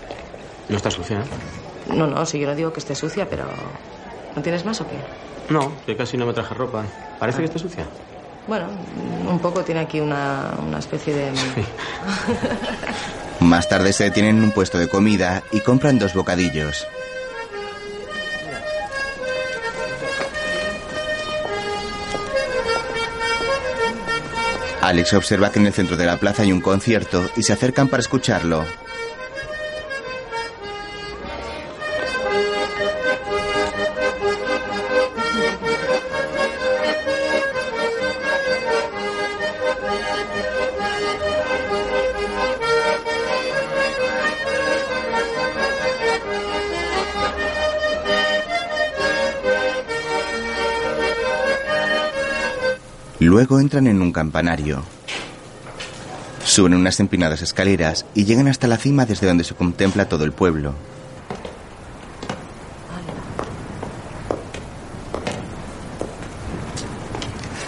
[0.70, 1.93] No está sucia, ¿eh?
[1.94, 3.44] No, no, si yo no digo que esté sucia, pero...
[4.35, 4.97] ¿No tienes más o qué?
[5.52, 6.85] No, que casi no me traje ropa.
[7.18, 7.85] Parece que esté sucia.
[8.47, 8.68] Bueno,
[9.28, 11.32] un poco tiene aquí una, una especie de...
[13.40, 16.86] Más tarde se detienen en un puesto de comida y compran dos bocadillos.
[24.89, 27.89] Alex observa que en el centro de la plaza hay un concierto y se acercan
[27.89, 28.65] para escucharlo.
[53.39, 54.82] Luego entran en un campanario.
[56.44, 60.32] Suben unas empinadas escaleras y llegan hasta la cima desde donde se contempla todo el
[60.32, 60.74] pueblo.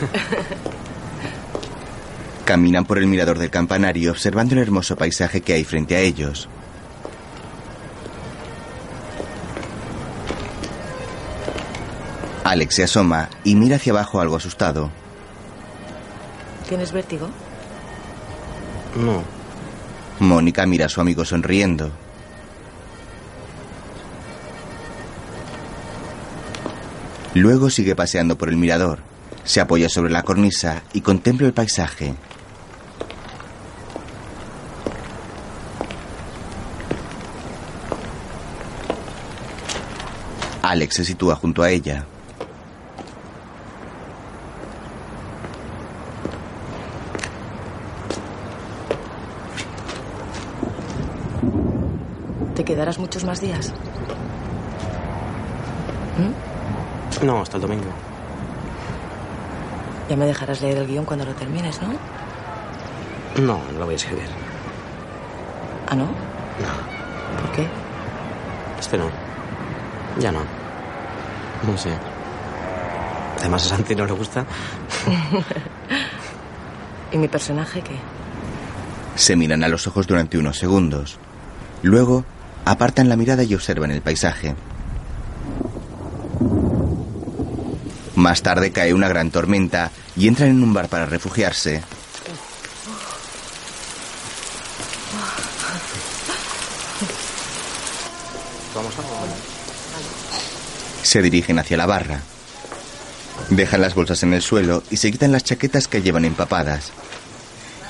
[2.44, 6.48] Caminan por el mirador del campanario observando el hermoso paisaje que hay frente a ellos.
[12.42, 14.90] Alex se asoma y mira hacia abajo algo asustado.
[16.70, 17.28] ¿Tienes vértigo?
[18.94, 19.24] No.
[20.20, 21.90] Mónica mira a su amigo sonriendo.
[27.34, 29.00] Luego sigue paseando por el mirador.
[29.42, 32.14] Se apoya sobre la cornisa y contempla el paisaje.
[40.62, 42.06] Alex se sitúa junto a ella.
[52.60, 53.72] ¿Te quedarás muchos más días?
[57.20, 57.26] ¿Mm?
[57.26, 57.90] No, hasta el domingo.
[60.08, 61.88] Ya me dejarás leer el guion cuando lo termines, ¿no?
[63.42, 64.28] No, no lo voy a escribir.
[65.88, 66.04] ¿Ah, no?
[66.04, 67.66] No, ¿Por qué?
[68.78, 69.10] este no.
[70.18, 70.40] Ya no.
[71.66, 71.90] No sé.
[73.38, 74.44] Además a Santi no le gusta.
[77.12, 77.96] ¿Y mi personaje qué?
[79.14, 81.18] Se miran a los ojos durante unos segundos.
[81.82, 82.24] Luego
[82.70, 84.54] apartan la mirada y observan el paisaje.
[88.14, 91.82] Más tarde cae una gran tormenta y entran en un bar para refugiarse.
[101.02, 102.20] Se dirigen hacia la barra.
[103.48, 106.92] Dejan las bolsas en el suelo y se quitan las chaquetas que llevan empapadas.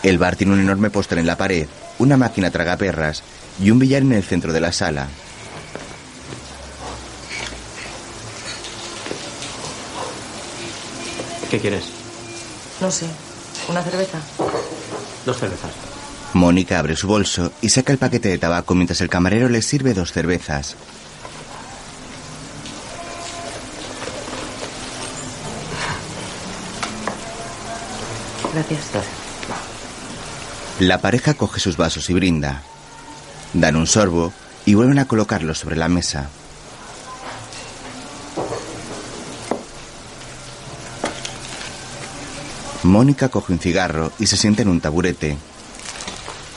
[0.03, 1.67] El bar tiene un enorme póster en la pared,
[2.01, 3.23] una máquina tragaperras
[3.63, 5.07] y un billar en el centro de la sala.
[11.51, 11.85] ¿Qué quieres?
[12.81, 13.07] No sé.
[13.69, 14.19] ¿Una cerveza?
[15.27, 15.73] Dos cervezas.
[16.33, 19.93] Mónica abre su bolso y saca el paquete de tabaco mientras el camarero le sirve
[19.93, 20.77] dos cervezas.
[28.55, 28.81] Gracias.
[28.93, 29.20] Gracias.
[30.81, 32.63] La pareja coge sus vasos y brinda.
[33.53, 34.33] Dan un sorbo
[34.65, 36.31] y vuelven a colocarlos sobre la mesa.
[42.83, 45.37] Mónica coge un cigarro y se sienta en un taburete.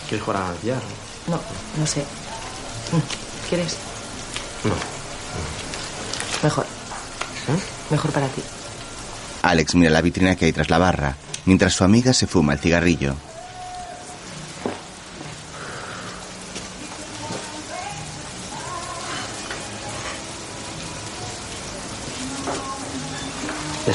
[0.07, 0.81] ¿Quieres jugar al billar?
[1.27, 1.41] No,
[1.77, 2.05] no sé.
[3.49, 3.75] ¿Quieres?
[4.63, 4.73] No.
[6.43, 6.63] Mejor.
[6.63, 7.59] ¿Eh?
[7.89, 8.41] Mejor para ti.
[9.41, 12.59] Alex mira la vitrina que hay tras la barra, mientras su amiga se fuma el
[12.59, 13.15] cigarrillo.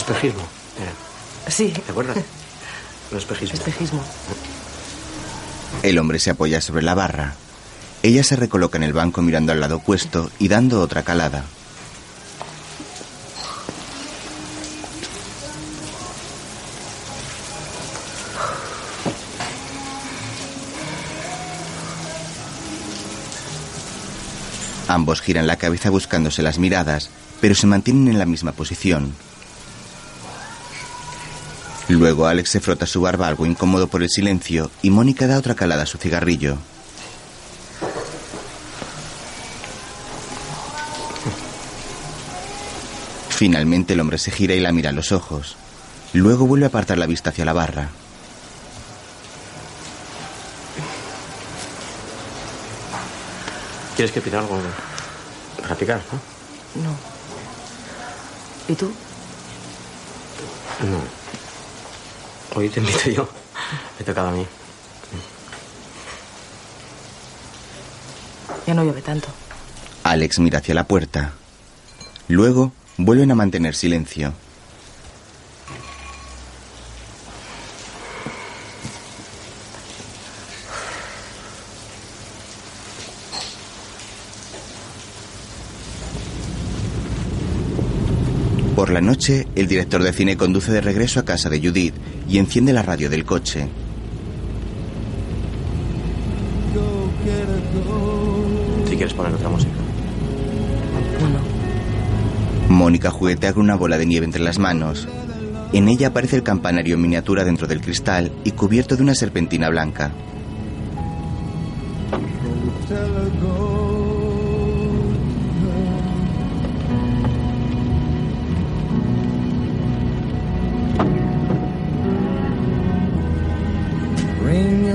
[0.09, 0.43] Espejismo.
[0.81, 1.51] Era.
[1.51, 1.69] Sí.
[1.69, 2.17] ¿Te acuerdas?
[3.11, 3.55] El espejismo.
[3.55, 4.03] Espejismo.
[5.83, 7.35] El hombre se apoya sobre la barra.
[8.03, 11.45] Ella se recoloca en el banco mirando al lado opuesto y dando otra calada.
[24.87, 27.11] Ambos giran la cabeza buscándose las miradas,
[27.43, 29.13] pero se mantienen en la misma posición.
[31.89, 35.55] Luego Alex se frota su barba algo incómodo por el silencio y Mónica da otra
[35.55, 36.59] calada a su cigarrillo.
[43.31, 45.57] Finalmente el hombre se gira y la mira a los ojos.
[46.13, 47.89] Luego vuelve a apartar la vista hacia la barra.
[53.97, 54.59] ¿Quieres que pida algo
[55.63, 56.83] para picar, no?
[56.83, 56.97] No.
[58.69, 58.93] ¿Y tú?
[60.81, 61.18] No.
[62.55, 63.29] Hoy te invito yo.
[63.99, 64.47] Me tocado a mí.
[68.67, 69.29] Ya no llueve tanto.
[70.05, 71.33] Alex mira hacia la puerta.
[72.29, 74.33] Luego vuelven a mantener silencio.
[88.75, 91.93] Por la noche, el director de cine conduce de regreso a casa de Judith
[92.29, 93.69] y enciende la radio del coche.
[98.89, 99.73] Si quieres poner otra música.
[101.21, 102.73] No, no.
[102.73, 105.09] Mónica juguetea con una bola de nieve entre las manos.
[105.73, 109.69] En ella aparece el campanario en miniatura dentro del cristal y cubierto de una serpentina
[109.69, 110.13] blanca.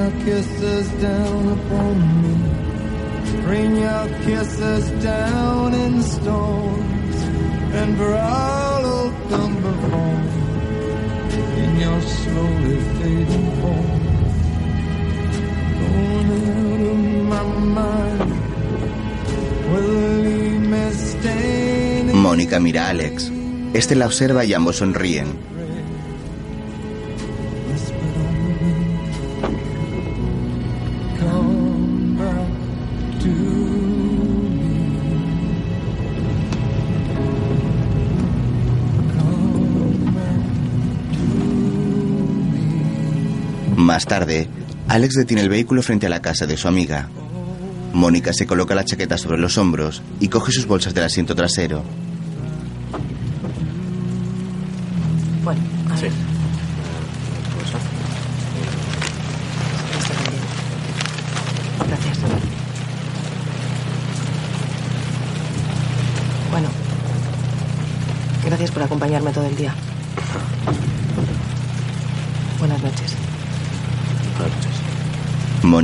[0.04, 2.36] Your kisses down upon me.
[3.48, 7.18] Rain your kisses down in storms.
[7.80, 7.98] And
[9.30, 10.42] come before me
[11.64, 14.02] in your slowly fading form.
[15.80, 17.00] Going out of
[17.32, 17.44] my
[17.78, 18.32] mind.
[22.14, 23.32] Mónica mira a Alex.
[23.74, 25.53] Este la observa y ambos sonríen.
[43.94, 44.48] Más tarde,
[44.88, 47.10] Alex detiene el vehículo frente a la casa de su amiga.
[47.94, 51.84] Mónica se coloca la chaqueta sobre los hombros y coge sus bolsas del asiento trasero.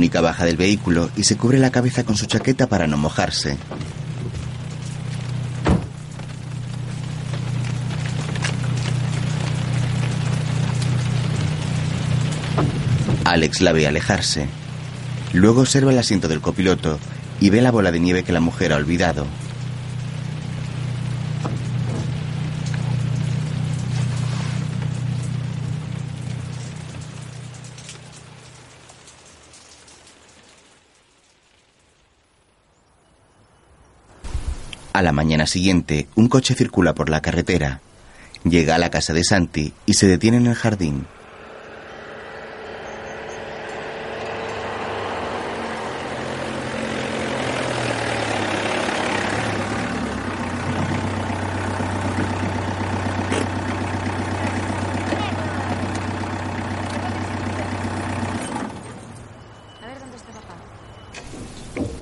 [0.00, 3.58] Mónica baja del vehículo y se cubre la cabeza con su chaqueta para no mojarse.
[13.26, 14.48] Alex la ve alejarse.
[15.34, 16.98] Luego observa el asiento del copiloto
[17.38, 19.26] y ve la bola de nieve que la mujer ha olvidado.
[35.00, 37.80] A la mañana siguiente, un coche circula por la carretera.
[38.44, 41.06] Llega a la casa de Santi y se detiene en el jardín.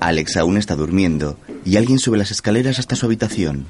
[0.01, 3.67] Alex aún está durmiendo y alguien sube las escaleras hasta su habitación.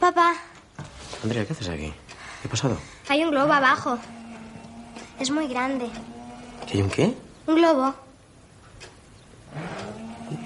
[0.00, 0.34] Papá,
[1.22, 1.92] Andrea, ¿qué haces aquí?
[2.42, 2.78] ¿Qué ha pasado?
[3.08, 3.98] hay un globo abajo.
[5.20, 5.86] Es muy grande.
[6.66, 7.14] ¿Que hay un qué?
[7.46, 7.94] Un globo,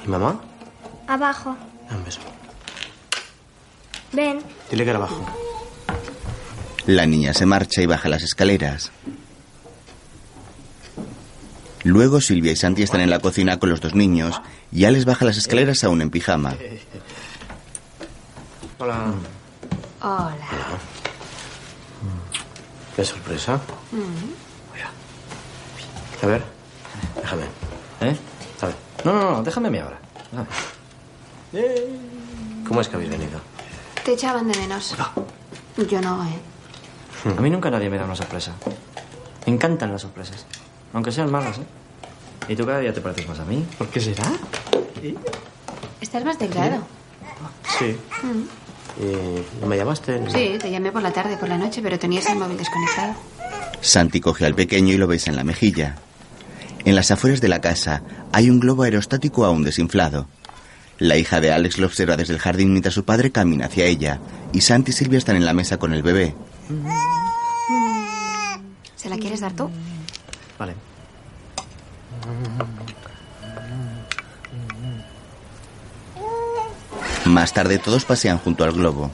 [0.04, 0.40] ¿Y mamá?
[1.06, 1.56] abajo.
[1.86, 2.20] Dame un beso.
[4.12, 4.40] Ven.
[4.70, 5.24] Dile que era abajo.
[6.86, 8.90] La niña se marcha y baja las escaleras.
[11.84, 14.40] Luego Silvia y Santi están en la cocina con los dos niños
[14.72, 16.55] y Alex baja las escaleras aún en pijama.
[18.78, 19.12] Hola.
[20.02, 20.36] Hola.
[22.96, 23.60] Qué sorpresa.
[23.92, 24.90] Mira.
[26.22, 26.42] A ver,
[27.20, 27.42] déjame.
[28.00, 28.16] ¿Eh?
[28.60, 28.74] A ver,
[29.05, 29.98] No, no, no, déjame a mí ahora.
[32.66, 33.40] ¿cómo es que habéis venido?
[34.05, 34.94] Te echaban de menos.
[35.88, 36.38] Yo no, ¿eh?
[37.36, 38.52] A mí nunca nadie me da una sorpresa.
[39.46, 40.44] Me encantan las sorpresas.
[40.93, 41.66] Aunque sean malas, ¿eh?
[42.48, 43.65] Y tú cada día te pareces más a mí.
[43.77, 44.24] ¿Por qué será?
[46.01, 46.78] Estás más delgado.
[47.78, 47.97] Sí.
[49.01, 50.20] ¿Y no me llamaste?
[50.31, 53.15] Sí, te llamé por la tarde, por la noche, pero tenías el móvil desconectado.
[53.81, 55.97] Santi coge al pequeño y lo besa en la mejilla.
[56.85, 58.02] En las afueras de la casa
[58.32, 60.27] hay un globo aerostático aún desinflado.
[60.98, 64.19] La hija de Alex lo observa desde el jardín mientras su padre camina hacia ella
[64.52, 66.35] y Santi y Silvia están en la mesa con el bebé.
[68.97, 69.70] ¿Se la quieres dar tú?
[70.59, 70.74] Vale.
[77.26, 79.10] Más tarde todos pasean junto al globo.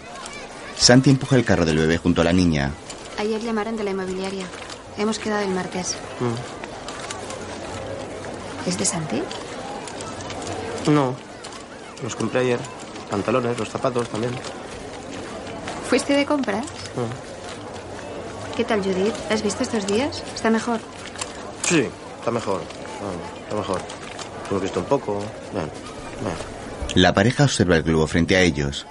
[0.76, 2.72] Santi empuja el carro del bebé junto a la niña.
[3.18, 4.46] Ayer llamaron de la inmobiliaria.
[4.96, 5.96] Hemos quedado el martes.
[8.66, 9.22] ¿Es de Santi?
[10.86, 11.14] No.
[12.02, 12.60] Los compré ayer.
[13.10, 14.32] Pantalones, los zapatos también.
[15.88, 16.66] ¿Fuiste de compras?
[18.56, 19.14] ¿Qué tal, Judith?
[19.28, 20.22] ¿La has visto estos días?
[20.34, 20.80] ¿Está mejor?
[21.66, 21.88] Sí,
[22.18, 22.62] está mejor.
[23.42, 23.80] Está mejor.
[24.50, 25.18] Hemos visto un poco.
[25.52, 25.70] Bien,
[26.20, 26.34] bien.
[26.94, 28.86] La pareja observa el globo frente a ellos.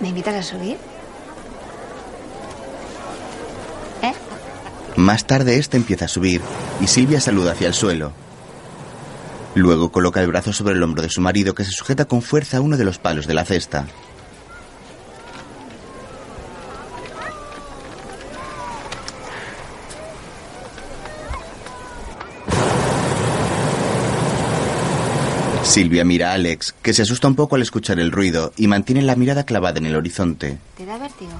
[0.00, 0.76] ¿Me invitas a subir?
[4.02, 4.12] ¿Eh?
[4.96, 6.40] Más tarde este empieza a subir
[6.80, 8.12] y Silvia saluda hacia el suelo.
[9.54, 12.58] Luego coloca el brazo sobre el hombro de su marido que se sujeta con fuerza
[12.58, 13.86] a uno de los palos de la cesta.
[25.64, 29.02] Silvia mira a Alex, que se asusta un poco al escuchar el ruido y mantiene
[29.02, 30.58] la mirada clavada en el horizonte.
[30.76, 31.32] ¿Te da vértigo?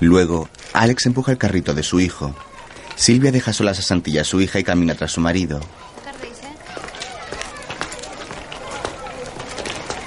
[0.00, 2.34] Luego, Alex empuja el carrito de su hijo.
[2.96, 5.60] Silvia deja solas a Santilla, su hija, y camina tras su marido.
[6.04, 6.52] tardéis, ¿eh?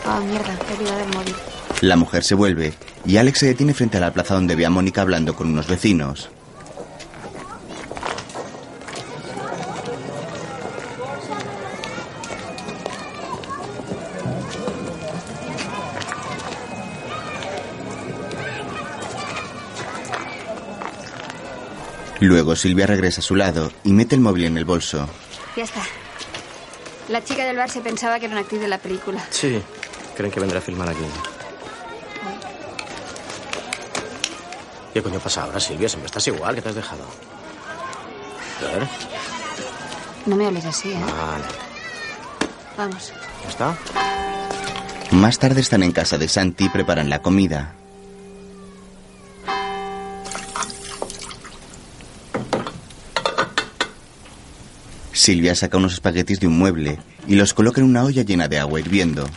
[0.05, 1.35] Oh, mierda, he móvil.
[1.81, 2.73] La mujer se vuelve
[3.05, 5.67] y Alex se detiene frente a la plaza donde ve a Mónica hablando con unos
[5.67, 6.29] vecinos.
[22.25, 25.07] Luego Silvia regresa a su lado y mete el móvil en el bolso.
[25.55, 25.83] Ya está.
[27.07, 29.23] La chica del bar se pensaba que era una actriz de la película.
[29.29, 29.61] Sí,
[30.17, 31.05] creen que vendrá a filmar aquí.
[34.91, 35.87] ¿Qué coño pasa ahora, Silvia?
[35.87, 37.03] Siempre estás igual, que te has dejado.
[38.61, 38.87] A ver.
[40.25, 40.99] No me hables así, ¿eh?
[40.99, 41.45] Vale.
[42.75, 43.13] Vamos.
[43.43, 43.77] ¿Ya está?
[45.11, 47.75] Más tarde están en casa de Santi y preparan la comida.
[55.25, 58.59] Silvia saca unos espaguetis de un mueble y los coloca en una olla llena de
[58.59, 59.27] agua hirviendo.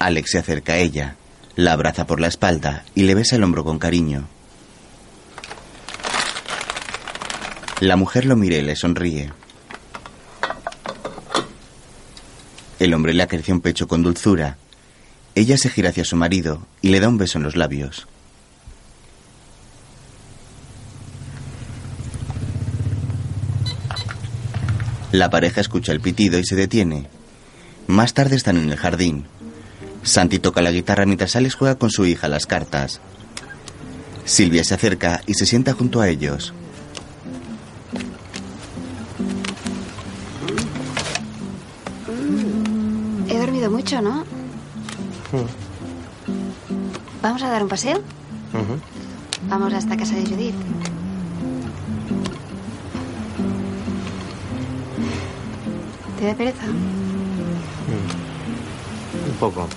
[0.00, 1.16] Alex se acerca a ella,
[1.56, 4.28] la abraza por la espalda y le besa el hombro con cariño.
[7.80, 9.32] La mujer lo mira y le sonríe.
[12.78, 14.58] El hombre le acaricia un pecho con dulzura.
[15.40, 18.06] Ella se gira hacia su marido y le da un beso en los labios.
[25.12, 27.08] La pareja escucha el pitido y se detiene.
[27.86, 29.24] Más tarde están en el jardín.
[30.02, 33.00] Santi toca la guitarra mientras Alex juega con su hija las cartas.
[34.26, 36.52] Silvia se acerca y se sienta junto a ellos.
[43.26, 44.39] He dormido mucho, ¿no?
[47.22, 48.02] ¿Vamos a dar un paseo?
[49.48, 50.54] Vamos hasta casa de Judith.
[56.18, 56.64] ¿Te da pereza?
[59.26, 59.68] Un poco.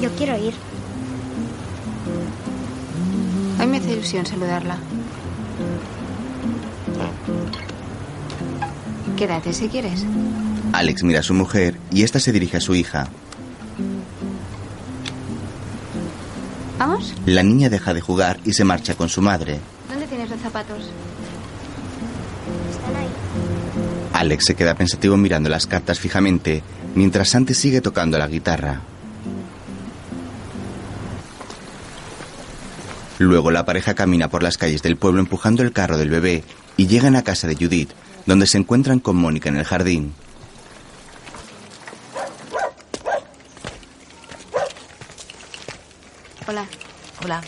[0.00, 0.54] Yo quiero ir.
[3.60, 4.78] Hoy me hace ilusión saludarla.
[9.16, 10.04] Quédate si quieres.
[10.72, 13.08] Alex mira a su mujer y ésta se dirige a su hija.
[16.80, 17.12] ¿Vamos?
[17.26, 19.60] La niña deja de jugar y se marcha con su madre.
[19.86, 20.78] ¿Dónde tienes los zapatos?
[22.70, 23.08] Están ahí.
[24.14, 26.62] Alex se queda pensativo mirando las cartas fijamente
[26.94, 28.80] mientras Santi sigue tocando la guitarra.
[33.18, 36.44] Luego la pareja camina por las calles del pueblo empujando el carro del bebé
[36.78, 37.90] y llegan a casa de Judith,
[38.24, 40.14] donde se encuentran con Mónica en el jardín.
[47.30, 47.42] Hola,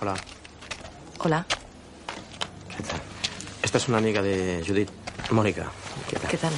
[0.00, 0.14] Hola.
[1.20, 1.46] hola.
[2.76, 3.00] ¿Qué tal?
[3.62, 4.90] Esta es una amiga de Judith.
[5.30, 5.70] Mónica.
[6.08, 6.28] ¿Qué tal?
[6.28, 6.52] ¿Qué tal?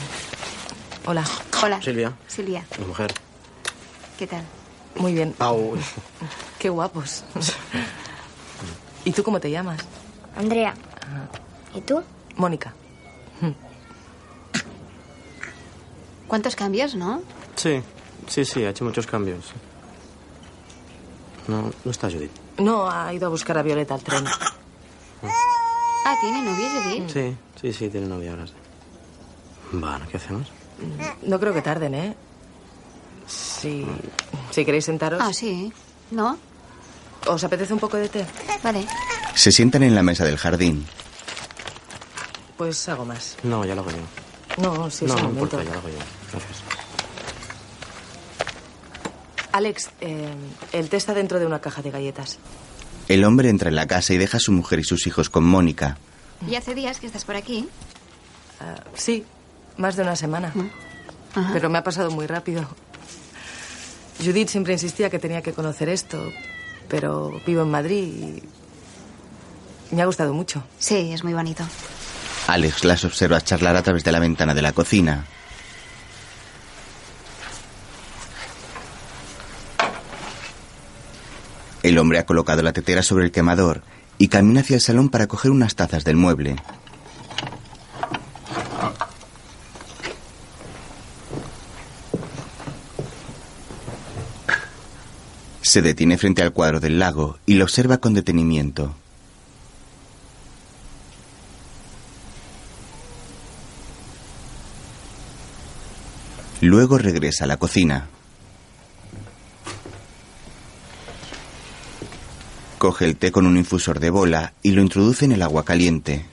[1.05, 1.25] Hola.
[1.63, 1.83] Hola.
[1.83, 2.15] Silvia.
[2.27, 3.13] Silvia, Mi mujer.
[4.19, 4.47] ¿qué tal?
[4.97, 5.35] Muy bien.
[5.35, 5.77] Pau.
[6.59, 7.23] Qué guapos.
[9.05, 9.81] ¿Y tú cómo te llamas?
[10.35, 10.73] Andrea.
[11.75, 12.03] ¿Y tú?
[12.37, 12.73] Mónica.
[16.29, 17.21] ¿Cuántos cambios, no?
[17.57, 17.83] Sí,
[18.27, 19.53] sí, sí, ha hecho muchos cambios.
[21.49, 22.31] No, no está Judith.
[22.59, 24.25] No, ha ido a buscar a Violeta al tren.
[26.05, 27.09] Ah, ¿tiene novio Judith?
[27.13, 28.47] Sí, sí, sí, tiene novia ahora.
[28.47, 28.53] sí.
[29.73, 30.47] Bueno, ¿qué hacemos?
[31.23, 32.17] No creo que tarden, ¿eh?
[33.27, 33.87] Si,
[34.51, 35.21] si queréis sentaros.
[35.23, 35.73] Ah, sí.
[36.11, 36.37] ¿No?
[37.27, 38.27] ¿Os apetece un poco de té?
[38.63, 38.87] Vale.
[39.35, 40.85] Se sientan en la mesa del jardín.
[42.59, 43.37] Pues hago más.
[43.45, 44.63] No, ya lo hago yo.
[44.63, 45.57] No, si es no, un no momento.
[45.57, 46.05] importa, ya lo hago yo.
[46.33, 46.63] Gracias.
[49.53, 50.33] Alex, eh,
[50.73, 52.39] el té está dentro de una caja de galletas.
[53.09, 55.45] El hombre entra en la casa y deja a su mujer y sus hijos con
[55.45, 55.99] Mónica.
[56.49, 57.69] Y hace días que estás por aquí.
[58.61, 59.25] Ah, sí,
[59.77, 60.53] más de una semana.
[61.35, 61.51] Ajá.
[61.53, 62.67] Pero me ha pasado muy rápido.
[64.25, 66.33] Judith siempre insistía que tenía que conocer esto,
[66.89, 68.43] pero vivo en Madrid
[69.91, 70.63] y me ha gustado mucho.
[70.79, 71.65] Sí, es muy bonito.
[72.47, 75.25] Alex las observa charlar a través de la ventana de la cocina.
[81.83, 83.83] El hombre ha colocado la tetera sobre el quemador
[84.19, 86.57] y camina hacia el salón para coger unas tazas del mueble.
[95.63, 98.95] Se detiene frente al cuadro del lago y lo observa con detenimiento.
[106.61, 108.09] Luego regresa a la cocina.
[112.83, 116.27] Coge el té con un infusor de bola y lo introduce en el agua caliente.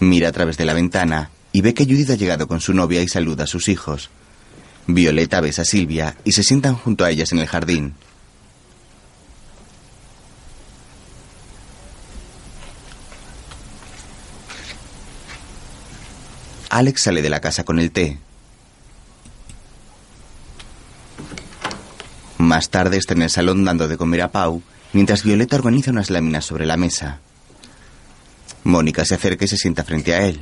[0.00, 3.00] Mira a través de la ventana y ve que Judith ha llegado con su novia
[3.00, 4.10] y saluda a sus hijos.
[4.88, 7.94] Violeta besa a Silvia y se sientan junto a ellas en el jardín.
[16.70, 18.18] Alex sale de la casa con el té.
[22.40, 24.62] Más tarde está en el salón dando de comer a Pau,
[24.94, 27.18] mientras Violeta organiza unas láminas sobre la mesa.
[28.64, 30.40] Mónica se acerca y se sienta frente a él.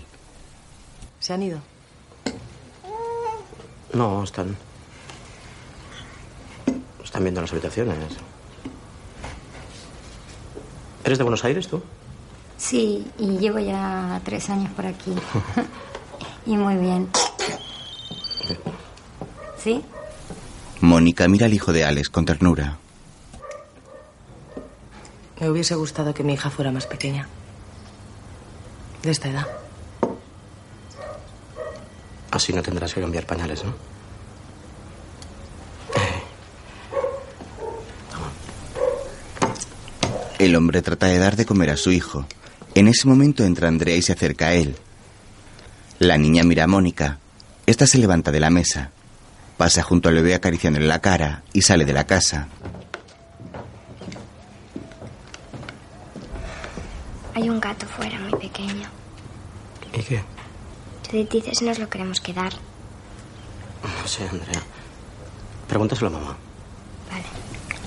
[1.18, 1.58] ¿Se han ido?
[3.92, 4.56] No, están.
[7.02, 7.96] Están viendo las habitaciones.
[11.02, 11.82] ¿Eres de Buenos Aires tú?
[12.58, 15.12] Sí, y llevo ya tres años por aquí.
[16.46, 17.08] y muy bien.
[19.58, 19.82] ¿Sí?
[20.80, 22.78] Mónica mira al hijo de Alex con ternura.
[25.40, 27.28] Me hubiese gustado que mi hija fuera más pequeña.
[29.02, 29.46] De esta edad.
[32.30, 33.74] Así no tendrás que cambiar pañales, ¿no?
[40.38, 42.24] El hombre trata de dar de comer a su hijo.
[42.74, 44.76] En ese momento entra Andrea y se acerca a él.
[45.98, 47.18] La niña mira a Mónica.
[47.66, 48.92] Esta se levanta de la mesa.
[49.59, 52.47] Pasa junto al bebé acariciándole la cara y sale de la casa.
[57.35, 58.89] Hay un gato fuera muy pequeño.
[59.93, 60.22] ¿Y qué?
[61.10, 62.52] Judith dice si nos lo queremos quedar.
[64.01, 64.62] No sé, Andrea.
[65.68, 66.36] Pregúntaselo a mamá.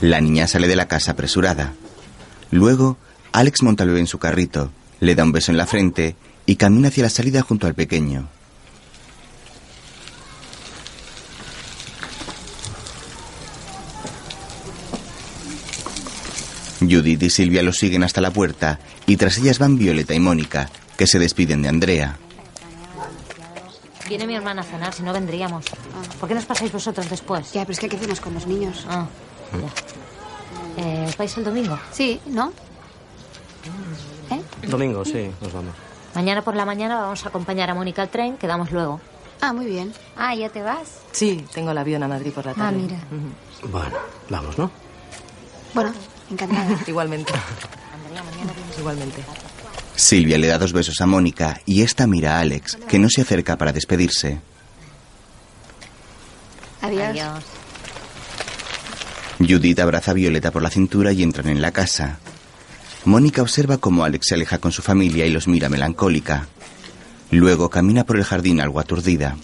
[0.02, 1.74] La niña sale de la casa apresurada.
[2.52, 2.98] Luego,
[3.32, 6.16] Alex monta al bebé en su carrito, le da un beso en la frente
[6.46, 8.28] y camina hacia la salida junto al pequeño.
[16.82, 20.70] Judith y Silvia los siguen hasta la puerta y tras ellas van Violeta y Mónica,
[20.98, 22.18] que se despiden de Andrea.
[24.08, 25.66] Viene mi hermana a cenar, si no vendríamos.
[26.20, 27.54] ¿Por qué nos pasáis vosotros después?
[27.54, 28.86] Ya, pero es que aquí cenas con los niños.
[28.90, 29.08] Ah,
[29.54, 30.84] ya.
[30.84, 31.78] Eh, ¿Os vais el domingo?
[31.92, 32.52] Sí, ¿no?
[34.68, 35.74] Domingo, sí, nos vamos.
[36.16, 39.00] Mañana por la mañana vamos a acompañar a Mónica al tren, quedamos luego.
[39.40, 39.94] Ah, muy bien.
[40.16, 41.00] Ah, ¿ya te vas?
[41.12, 42.68] Sí, tengo el avión a Madrid por la tarde.
[42.68, 42.98] Ah, mira.
[43.72, 43.98] Bueno,
[44.30, 44.72] vamos, ¿no?
[45.74, 45.94] Bueno,
[46.32, 46.80] encantada.
[46.88, 47.34] Igualmente.
[48.78, 49.24] Igualmente.
[49.96, 53.22] Silvia le da dos besos a Mónica y esta mira a Alex, que no se
[53.22, 54.40] acerca para despedirse.
[56.82, 57.44] Adiós.
[59.40, 62.20] Judith abraza a Violeta por la cintura y entran en la casa.
[63.06, 66.48] Mónica observa cómo Alex se aleja con su familia y los mira melancólica.
[67.32, 69.38] Luego camina por el jardín algo aturdida.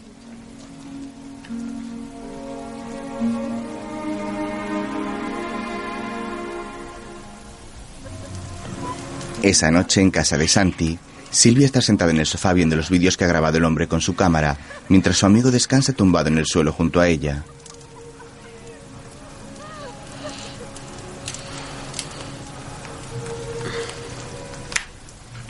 [9.47, 10.99] Esa noche en casa de Santi,
[11.31, 14.01] Silvia está sentada en el sofá viendo los vídeos que ha grabado el hombre con
[14.01, 14.57] su cámara,
[14.89, 17.45] mientras su amigo descansa tumbado en el suelo junto a ella.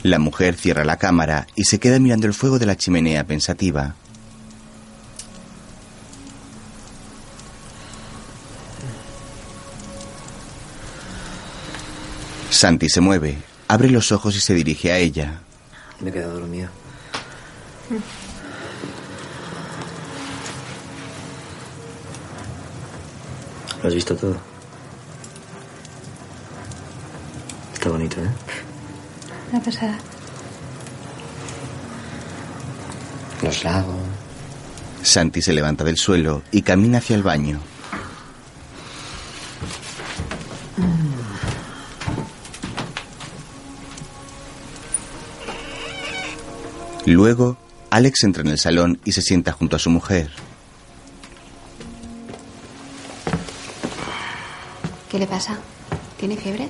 [0.03, 3.95] La mujer cierra la cámara y se queda mirando el fuego de la chimenea pensativa.
[12.51, 15.41] Santi se mueve, abre los ojos y se dirige a ella.
[15.99, 16.69] Me he quedado dormido.
[23.81, 24.37] ¿Lo has visto todo?
[27.73, 28.29] Está bonito, ¿eh?
[29.51, 29.97] Una pasada.
[33.41, 33.95] Los lagos.
[35.03, 37.59] Santi se levanta del suelo y camina hacia el baño.
[47.07, 47.55] Luego,
[47.89, 50.29] Alex entra en el salón y se sienta junto a su mujer.
[55.09, 55.57] ¿Qué le pasa?
[56.19, 56.69] ¿Tiene fiebre?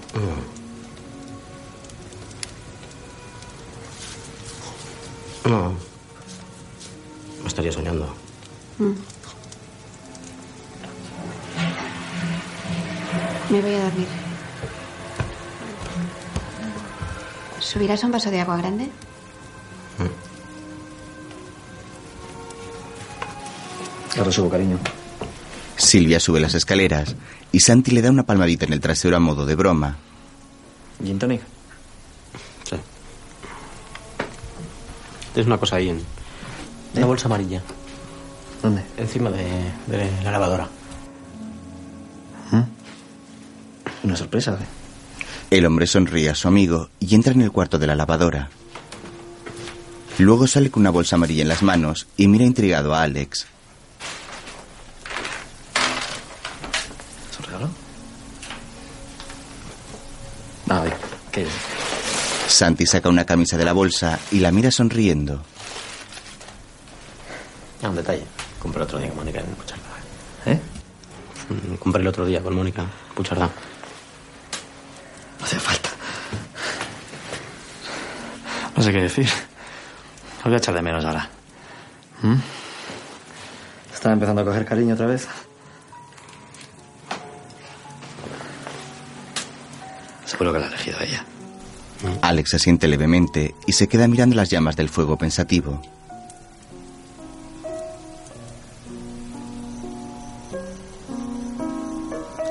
[5.46, 5.74] No.
[7.42, 8.14] Me estaría soñando.
[8.78, 8.92] Mm.
[13.50, 14.08] Me voy a dormir.
[17.60, 18.92] ¿Subirás un vaso de agua grande?
[24.18, 24.80] Ahora subo, cariño.
[25.76, 27.16] Silvia sube las escaleras
[27.52, 29.98] y Santi le da una palmadita en el trasero a modo de broma.
[31.04, 31.42] ¿Gin tonic?
[32.64, 32.76] Sí.
[35.34, 36.02] Tienes una cosa ahí en.
[36.96, 37.62] Una bolsa amarilla.
[38.64, 38.84] ¿Dónde?
[38.98, 39.44] Encima de,
[39.88, 40.68] de la lavadora.
[44.04, 44.66] Una sorpresa, ¿eh?
[45.58, 48.50] El hombre sonríe a su amigo y entra en el cuarto de la lavadora.
[50.18, 53.46] Luego sale con una bolsa amarilla en las manos y mira intrigado a Alex.
[57.32, 57.70] ¿Es un regalo?
[60.70, 60.84] A
[62.48, 65.44] Santi saca una camisa de la bolsa y la mira sonriendo.
[67.84, 68.24] Ah, un detalle.
[68.60, 69.84] Compré el otro día con Mónica en Puchardá.
[70.46, 70.60] ¿Eh?
[71.50, 73.50] Mm, Compré el otro día con Mónica en Puchardá.
[75.40, 75.90] No hace falta.
[78.76, 79.28] No sé qué decir.
[80.40, 81.30] Os voy a echar de menos ahora.
[82.22, 82.36] ¿Mm?
[83.94, 85.28] ¿Están empezando a coger cariño otra vez?
[90.38, 91.26] Seguro que la ha elegido ella.
[92.22, 95.82] Alex se siente levemente y se queda mirando las llamas del fuego pensativo.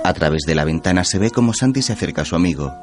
[0.03, 2.75] A través de la ventana se ve como Santi se acerca a su amigo.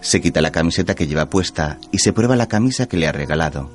[0.00, 3.12] Se quita la camiseta que lleva puesta y se prueba la camisa que le ha
[3.12, 3.70] regalado.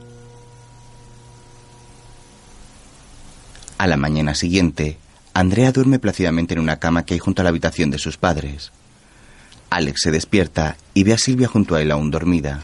[3.78, 4.98] A la mañana siguiente,
[5.34, 8.72] Andrea duerme plácidamente en una cama que hay junto a la habitación de sus padres.
[9.74, 12.64] Alex se despierta y ve a Silvia junto a él aún dormida.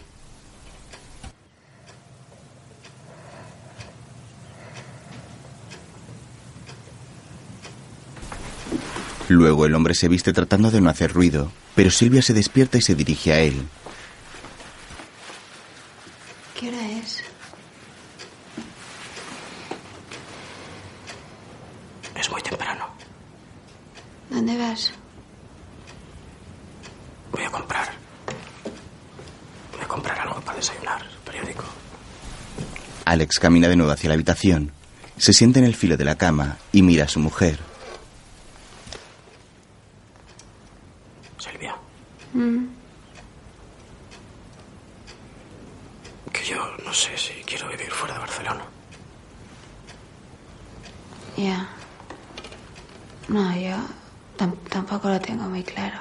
[9.27, 12.81] Luego el hombre se viste tratando de no hacer ruido, pero Silvia se despierta y
[12.81, 13.63] se dirige a él.
[16.59, 17.23] ¿Qué hora es?
[22.15, 22.85] Es muy temprano.
[24.29, 24.93] ¿Dónde vas?
[27.31, 27.89] Voy a comprar.
[29.73, 31.01] Voy a comprar algo para desayunar.
[31.25, 31.63] Periódico.
[33.05, 34.71] Alex camina de nuevo hacia la habitación.
[35.17, 37.59] Se sienta en el filo de la cama y mira a su mujer.
[41.37, 41.75] Silvia,
[42.33, 42.65] Mm.
[46.31, 48.63] que yo no sé si quiero vivir fuera de Barcelona.
[51.37, 51.67] Ya.
[53.29, 53.77] No, yo
[54.37, 55.97] tam- tampoco lo tengo muy claro.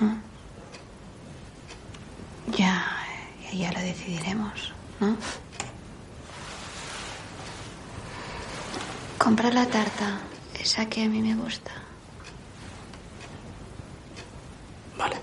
[0.00, 0.14] ¿Mm?
[2.52, 2.86] Ya,
[3.52, 5.16] ya, lo decidiremos, ¿no?
[9.18, 10.20] Compra la tarta,
[10.60, 11.72] esa que a mí me gusta.
[14.96, 15.16] Vale.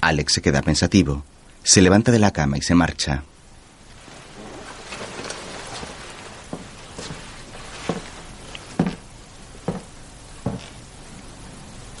[0.00, 1.24] Alex se queda pensativo.
[1.62, 3.22] Se levanta de la cama y se marcha.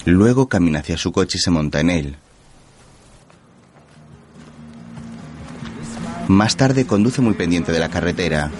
[0.04, 2.16] Luego camina hacia su coche y se monta en él.
[6.28, 8.50] Más tarde conduce muy pendiente de la carretera.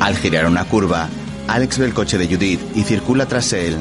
[0.00, 1.08] Al girar una curva,
[1.46, 3.76] Alex ve el coche de Judith y circula tras él.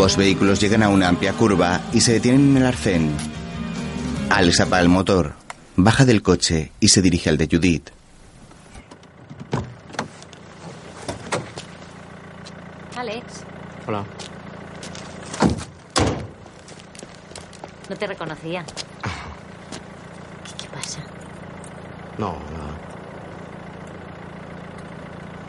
[0.00, 3.12] Ambos vehículos llegan a una amplia curva y se detienen en el arcén.
[4.30, 5.34] Alex apaga el motor,
[5.76, 7.90] baja del coche y se dirige al de Judith.
[12.96, 13.44] Alex,
[13.86, 14.06] Hola.
[17.90, 18.64] no te reconocía.
[18.64, 21.00] ¿Qué, qué pasa?
[22.16, 22.78] No, nada.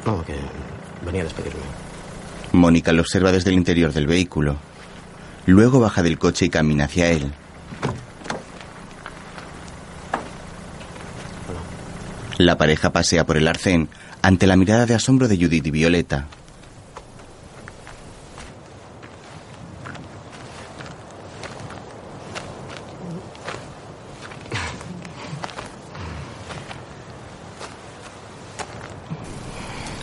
[0.06, 0.36] No, que
[1.06, 1.62] venía a despedirme.
[2.52, 4.58] Mónica lo observa desde el interior del vehículo.
[5.46, 7.32] Luego baja del coche y camina hacia él.
[12.38, 13.88] La pareja pasea por el arcén
[14.22, 16.28] ante la mirada de asombro de Judith y Violeta.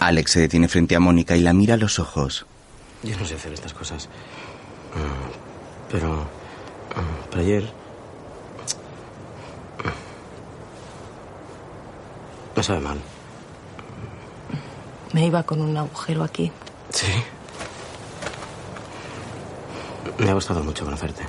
[0.09, 2.47] Alex se detiene frente a Mónica y la mira a los ojos.
[3.03, 4.09] Yo no sé hacer estas cosas.
[4.95, 5.29] Ah,
[5.91, 6.27] pero
[7.31, 7.73] Pero ayer...
[12.57, 12.99] Me sabe mal.
[15.13, 16.51] Me iba con un agujero aquí.
[16.91, 17.13] Sí.
[20.19, 21.23] Me ha gustado mucho conocerte.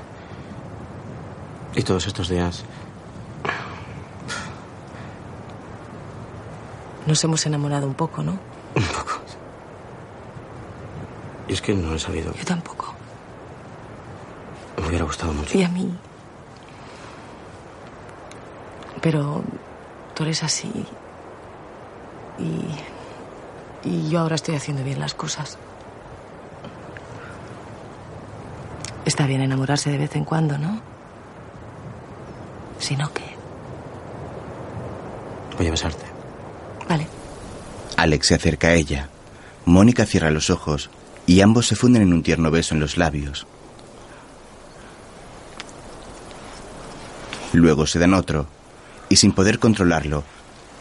[1.76, 2.64] Y todos estos días...
[7.06, 8.48] Nos hemos enamorado un poco, ¿no?
[8.80, 9.19] Un poco.
[11.49, 12.34] Y es que no he sabido.
[12.34, 12.93] Yo tampoco.
[14.80, 15.57] Me hubiera gustado mucho.
[15.57, 15.93] Y a mí.
[19.01, 19.43] Pero
[20.14, 20.72] tú eres así.
[22.38, 22.65] Y.
[23.84, 25.57] Y yo ahora estoy haciendo bien las cosas.
[29.06, 30.80] Está bien enamorarse de vez en cuando, ¿no?
[32.77, 33.35] Si no, ¿qué?
[35.57, 36.09] Voy a besarte.
[37.99, 39.09] Alex se acerca a ella.
[39.65, 40.89] Mónica cierra los ojos
[41.27, 43.45] y ambos se funden en un tierno beso en los labios.
[47.51, 48.47] Luego se dan otro,
[49.09, 50.23] y sin poder controlarlo,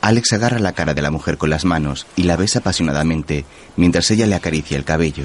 [0.01, 3.45] Alex agarra la cara de la mujer con las manos y la besa apasionadamente
[3.77, 5.25] mientras ella le acaricia el cabello.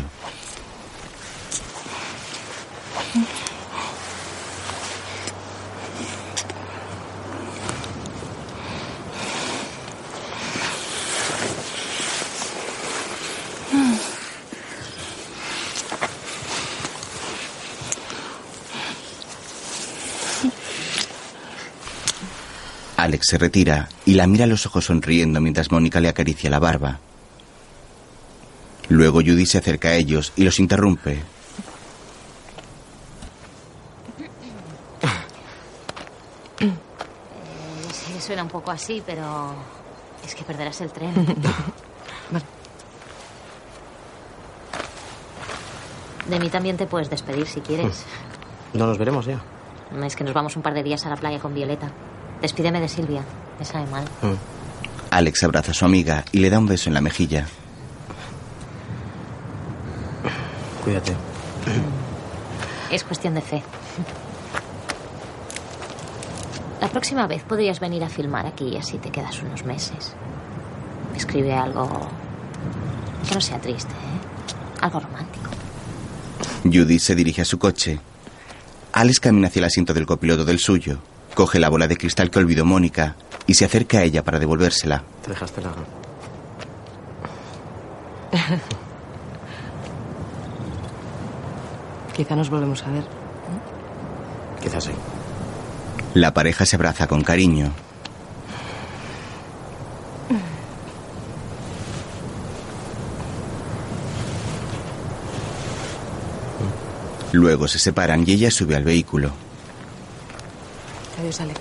[23.23, 26.59] Alex se retira y la mira a los ojos sonriendo mientras Mónica le acaricia la
[26.59, 26.99] barba.
[28.89, 31.21] Luego Judy se acerca a ellos y los interrumpe.
[36.57, 39.55] Que suena un poco así, pero
[40.25, 41.13] es que perderás el tren.
[46.27, 48.05] De mí también te puedes despedir si quieres.
[48.73, 49.41] No nos veremos ya.
[50.03, 51.91] Es que nos vamos un par de días a la playa con Violeta.
[52.43, 53.23] Despídeme de Silvia.
[53.57, 54.03] Me sabe mal.
[55.11, 57.47] Alex abraza a su amiga y le da un beso en la mejilla.
[60.83, 61.15] Cuídate.
[62.91, 63.63] Es cuestión de fe.
[66.81, 70.13] La próxima vez podrías venir a filmar aquí y así te quedas unos meses.
[71.15, 71.87] Escribe algo
[73.25, 74.81] que no sea triste, ¿eh?
[74.81, 75.49] Algo romántico.
[76.65, 78.01] Judy se dirige a su coche.
[78.91, 80.99] Alex camina hacia el asiento del copiloto del suyo,
[81.34, 83.15] coge la bola de cristal que olvidó Mónica
[83.47, 85.03] y se acerca a ella para devolvérsela.
[85.23, 85.73] Te dejaste la...
[92.15, 93.03] Quizá nos volvemos a ver.
[94.61, 94.91] Quizás sí.
[96.14, 97.72] La pareja se abraza con cariño.
[107.31, 109.31] Luego se separan y ella sube al vehículo.
[111.23, 111.59] Adiós, Alex.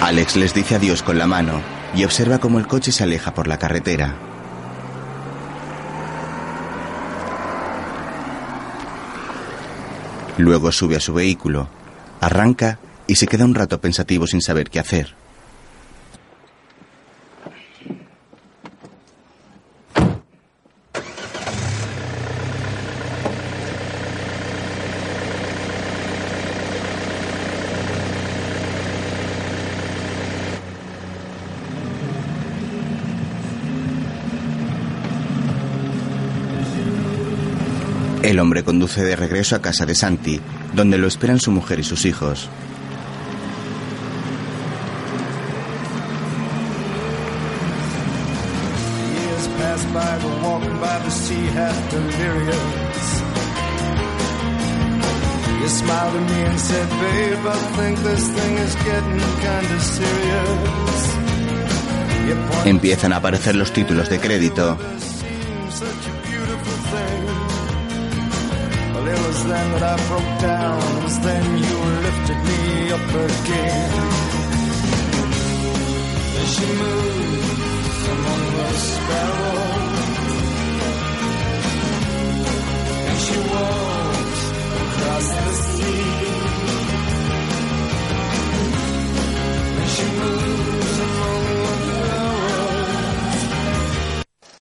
[0.00, 1.60] Alex les dice adiós con la mano
[1.94, 4.14] y observa cómo el coche se aleja por la carretera.
[10.38, 11.68] Luego sube a su vehículo,
[12.22, 15.25] arranca y se queda un rato pensativo sin saber qué hacer.
[38.36, 40.38] El hombre conduce de regreso a casa de Santi,
[40.74, 42.50] donde lo esperan su mujer y sus hijos.
[49.14, 51.10] Years pass by, we're walking by the
[69.48, 70.82] then that I broke down.
[70.96, 73.92] It was then you lifted me up again.
[76.40, 80.06] As she moved among the sparrows,
[83.08, 84.42] and she walked
[84.82, 86.45] across the sea.